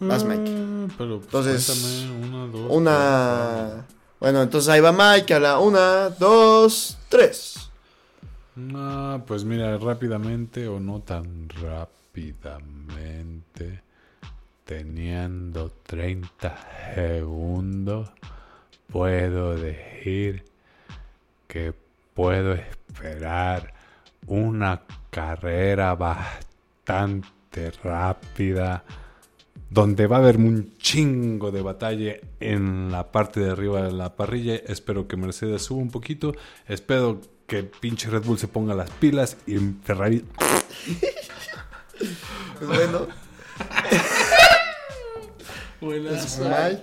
Vas, 0.00 0.24
Mike. 0.24 0.50
Ah, 0.50 0.88
Pero 0.98 1.20
pues, 1.20 1.46
Entonces, 1.46 2.06
una, 2.22 2.46
dos. 2.46 2.66
Una... 2.68 3.86
Bueno, 4.20 4.42
entonces 4.42 4.68
ahí 4.68 4.80
va 4.80 4.92
Mike 4.92 5.32
a 5.34 5.40
la 5.40 5.58
una, 5.58 6.10
dos, 6.10 6.98
tres. 7.08 7.70
No, 8.56 9.22
pues 9.26 9.44
mira, 9.44 9.76
rápidamente 9.78 10.68
o 10.68 10.78
no 10.80 11.00
tan 11.00 11.48
rápidamente, 11.48 13.82
teniendo 14.64 15.70
30 15.86 16.94
segundos, 16.94 18.10
puedo 18.90 19.56
decir 19.56 20.44
que 21.46 21.74
puedo 22.14 22.54
esperar 22.54 23.74
una 24.26 24.82
carrera 25.10 25.94
bastante 25.94 27.70
rápida 27.82 28.84
donde 29.70 30.06
va 30.06 30.16
a 30.16 30.18
haber 30.20 30.36
un 30.36 30.76
chingo 30.78 31.50
de 31.50 31.62
batalla 31.62 32.16
en 32.40 32.92
la 32.92 33.10
parte 33.10 33.40
de 33.40 33.50
arriba 33.50 33.82
de 33.82 33.92
la 33.92 34.14
parrilla. 34.14 34.54
Espero 34.54 35.08
que 35.08 35.16
Mercedes 35.16 35.62
suba 35.62 35.82
un 35.82 35.90
poquito. 35.90 36.34
Espero 36.68 37.20
que 37.46 37.64
pinche 37.64 38.08
Red 38.08 38.22
Bull 38.22 38.38
se 38.38 38.48
ponga 38.48 38.74
las 38.74 38.90
pilas 38.90 39.36
y 39.46 39.58
Ferrari. 39.82 40.24
Pues 42.58 42.68
bueno, 42.68 43.08
Buenas. 45.84 46.38
Mike. 46.38 46.82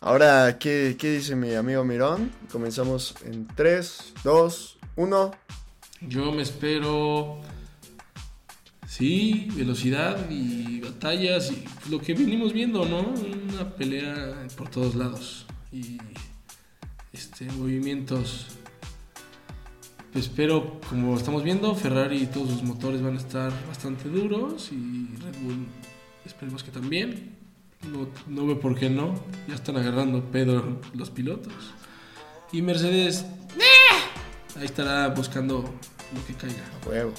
Ahora, 0.00 0.58
¿qué, 0.58 0.96
¿qué 0.98 1.12
dice 1.12 1.34
mi 1.34 1.54
amigo 1.54 1.82
Mirón? 1.82 2.30
Comenzamos 2.52 3.14
en 3.24 3.46
3, 3.46 4.12
2, 4.22 4.78
1. 4.96 5.30
Yo 6.02 6.30
me 6.30 6.42
espero. 6.42 7.40
Sí, 8.86 9.48
velocidad 9.56 10.28
y 10.28 10.80
batallas 10.80 11.50
y 11.50 11.64
lo 11.90 11.98
que 12.00 12.12
venimos 12.12 12.52
viendo, 12.52 12.84
¿no? 12.84 13.14
Una 13.48 13.74
pelea 13.74 14.46
por 14.58 14.68
todos 14.68 14.94
lados. 14.94 15.46
Y 15.72 15.96
este 17.14 17.46
movimientos. 17.46 18.48
Espero, 20.14 20.80
como 20.90 21.16
estamos 21.16 21.42
viendo, 21.42 21.74
Ferrari 21.74 22.24
y 22.24 22.26
todos 22.26 22.50
sus 22.50 22.62
motores 22.62 23.00
van 23.02 23.14
a 23.14 23.20
estar 23.20 23.52
bastante 23.66 24.10
duros 24.10 24.70
y 24.70 25.08
Red 25.16 25.42
Bull 25.42 25.66
esperemos 26.26 26.62
que 26.62 26.70
también. 26.70 27.33
No, 27.92 28.08
no 28.26 28.46
veo 28.46 28.60
por 28.60 28.74
qué 28.76 28.88
no. 28.90 29.14
Ya 29.48 29.54
están 29.54 29.76
agarrando 29.76 30.22
pedo 30.30 30.78
los 30.94 31.10
pilotos. 31.10 31.52
Y 32.52 32.62
Mercedes 32.62 33.24
ahí 34.56 34.64
estará 34.64 35.08
buscando 35.08 35.58
lo 36.14 36.26
que 36.26 36.34
caiga. 36.34 36.62
A 36.84 36.88
huevo. 36.88 37.12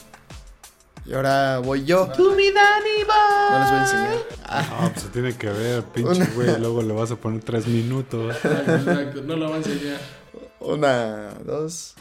Y 1.06 1.13
ahora 1.13 1.60
voy 1.60 1.86
yo. 1.86 2.08
Daddy 2.08 2.15
boy. 2.17 3.51
No 3.51 3.60
les 3.60 3.69
voy 3.69 3.78
a 3.78 3.82
enseñar. 3.82 4.17
Ah, 4.45 4.65
Ah, 4.71 4.89
pues 4.91 5.04
se 5.04 5.10
tiene 5.10 5.36
que 5.38 5.49
ver, 5.49 5.84
pinche 5.84 6.25
güey. 6.36 6.60
Luego 6.60 6.82
le 6.82 6.93
vas 6.93 7.12
a 7.12 7.15
poner 7.15 7.43
tres 7.43 7.67
minutos. 7.67 8.36
Exacto, 8.43 9.21
no 9.23 9.36
lo 9.36 9.49
va 9.49 9.56
a 9.56 9.58
enseñar. 9.60 9.99
Una, 10.60 11.34
dos. 11.45 11.93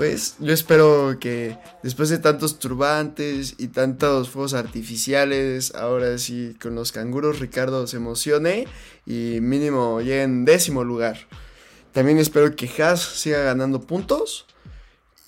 Pues 0.00 0.36
yo 0.38 0.54
espero 0.54 1.18
que 1.20 1.58
después 1.82 2.08
de 2.08 2.16
tantos 2.16 2.58
turbantes 2.58 3.56
y 3.58 3.68
tantos 3.68 4.30
fuegos 4.30 4.54
artificiales, 4.54 5.74
ahora 5.74 6.16
sí 6.16 6.56
con 6.58 6.74
los 6.74 6.90
canguros 6.90 7.38
Ricardo 7.38 7.86
se 7.86 7.98
emocione 7.98 8.66
y 9.04 9.40
mínimo 9.42 10.00
llegue 10.00 10.22
en 10.22 10.46
décimo 10.46 10.84
lugar. 10.84 11.18
También 11.92 12.16
espero 12.16 12.56
que 12.56 12.66
Haas 12.82 13.02
siga 13.02 13.40
ganando 13.40 13.82
puntos 13.82 14.46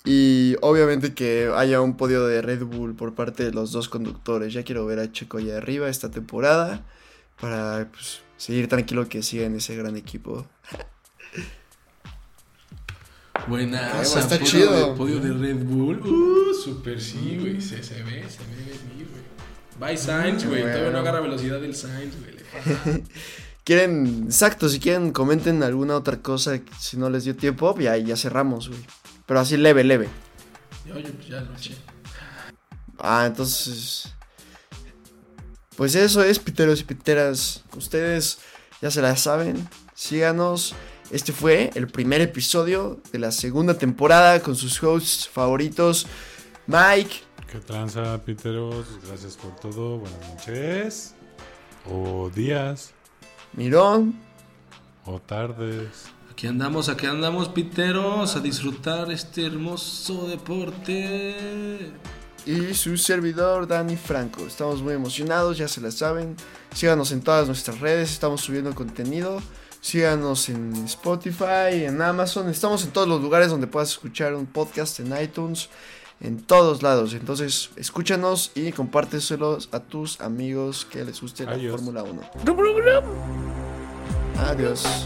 y 0.05 0.55
obviamente 0.61 1.13
que 1.13 1.51
haya 1.55 1.79
un 1.79 1.95
podio 1.95 2.25
de 2.25 2.41
Red 2.41 2.63
Bull 2.63 2.95
por 2.95 3.13
parte 3.13 3.43
de 3.43 3.51
los 3.51 3.73
dos 3.73 3.89
conductores. 3.89 4.53
Ya 4.53 4.63
quiero 4.63 4.87
ver 4.87 4.97
a 4.97 5.11
Checo 5.11 5.37
allá 5.37 5.57
arriba 5.57 5.87
esta 5.87 6.09
temporada 6.09 6.83
para 7.39 7.91
pues, 7.91 8.21
seguir 8.37 8.67
tranquilo 8.69 9.07
que 9.07 9.21
siga 9.21 9.45
en 9.45 9.55
ese 9.55 9.75
gran 9.75 9.95
equipo. 9.97 10.47
Buena. 13.47 13.91
Huevo, 13.99 14.19
está 14.19 14.39
chido. 14.39 14.91
De, 14.91 14.97
podio 14.97 15.19
de 15.19 15.33
Red 15.33 15.63
Bull. 15.63 15.99
Uh, 15.99 16.53
super 16.53 16.99
sí, 17.01 17.37
güey. 17.39 17.61
Se, 17.61 17.83
se 17.83 17.95
ve, 18.03 18.23
se 18.29 18.39
ve 18.43 18.79
venir, 18.87 19.07
güey. 19.09 19.23
Bye 19.79 19.97
Sainz, 19.97 20.45
güey. 20.45 20.61
Todavía 20.61 20.91
no 20.91 20.99
agarra 20.99 21.21
velocidad 21.21 21.59
del 21.59 21.75
Sainz, 21.75 22.15
güey. 22.19 22.35
Le. 22.35 23.03
Quieren, 23.63 24.25
exacto, 24.25 24.67
si 24.67 24.77
quieren 24.77 25.13
comenten 25.13 25.63
alguna 25.63 25.95
otra 25.95 26.17
cosa, 26.17 26.59
si 26.77 26.97
no 26.97 27.09
les 27.09 27.23
dio 27.23 27.33
tiempo, 27.33 27.73
ya, 27.79 27.95
ya 27.95 28.17
cerramos, 28.17 28.67
güey. 28.67 28.81
Pero 29.25 29.39
así 29.39 29.55
leve, 29.55 29.85
leve. 29.85 30.09
Yo, 30.85 30.99
yo, 30.99 31.09
ya 31.29 31.41
lo 31.41 31.53
eché. 31.55 31.75
Ah, 32.99 33.23
entonces... 33.25 34.13
Pues 35.77 35.95
eso 35.95 36.21
es, 36.23 36.39
piteros 36.39 36.81
y 36.81 36.83
piteras. 36.83 37.63
Ustedes 37.75 38.39
ya 38.81 38.91
se 38.91 39.01
la 39.01 39.15
saben. 39.15 39.67
Síganos. 39.95 40.75
Este 41.13 41.31
fue 41.31 41.69
el 41.75 41.85
primer 41.87 42.21
episodio 42.21 42.99
de 43.11 43.19
la 43.19 43.31
segunda 43.31 43.75
temporada 43.77 44.39
con 44.41 44.55
sus 44.55 44.81
hosts 44.81 45.29
favoritos. 45.29 46.07
Mike, 46.65 47.17
¿Qué 47.51 47.59
tranza, 47.59 48.17
Piteros? 48.25 48.87
Gracias 49.07 49.37
por 49.37 49.55
todo. 49.57 49.99
Buenas 49.99 50.19
noches. 50.27 51.13
O 51.87 52.31
días. 52.33 52.93
Mirón, 53.53 54.15
O 55.05 55.19
tardes. 55.19 56.05
Aquí 56.31 56.47
andamos, 56.47 56.89
aquí 56.89 57.05
andamos, 57.05 57.47
piteros, 57.49 58.35
a 58.35 58.39
disfrutar 58.39 59.11
este 59.11 59.45
hermoso 59.45 60.25
deporte. 60.27 61.91
y 62.47 62.73
su 62.73 62.97
servidor 62.97 63.67
Dani 63.67 63.97
Franco. 63.97 64.47
Estamos 64.47 64.81
muy 64.81 64.95
emocionados, 64.95 65.59
ya 65.59 65.67
se 65.67 65.79
la 65.79 65.91
saben. 65.91 66.35
Síganos 66.73 67.11
en 67.11 67.21
todas 67.21 67.45
nuestras 67.45 67.79
redes, 67.81 68.11
estamos 68.11 68.41
subiendo 68.41 68.73
contenido. 68.73 69.39
Síganos 69.83 70.47
en 70.47 70.73
Spotify, 70.85 71.83
en 71.83 72.01
Amazon. 72.01 72.47
Estamos 72.47 72.85
en 72.85 72.91
todos 72.91 73.05
los 73.05 73.21
lugares 73.21 73.49
donde 73.49 73.67
puedas 73.67 73.89
escuchar 73.89 74.33
un 74.33 74.45
podcast, 74.45 75.01
en 75.01 75.13
iTunes, 75.21 75.67
en 76.21 76.41
todos 76.41 76.81
lados. 76.81 77.13
Entonces, 77.13 77.69
escúchanos 77.75 78.53
y 78.55 78.71
compárteselos 78.71 79.67
a 79.73 79.81
tus 79.81 80.21
amigos 80.21 80.85
que 80.85 81.03
les 81.03 81.19
guste 81.19 81.43
la 81.43 81.59
Fórmula 81.69 82.01
1. 82.01 82.21
Adiós. 84.37 85.05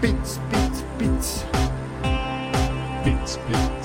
Pits, 0.00 0.40
pits, 0.50 0.84
pits. 0.98 1.44
Pits, 3.04 3.38
pits. 3.46 3.81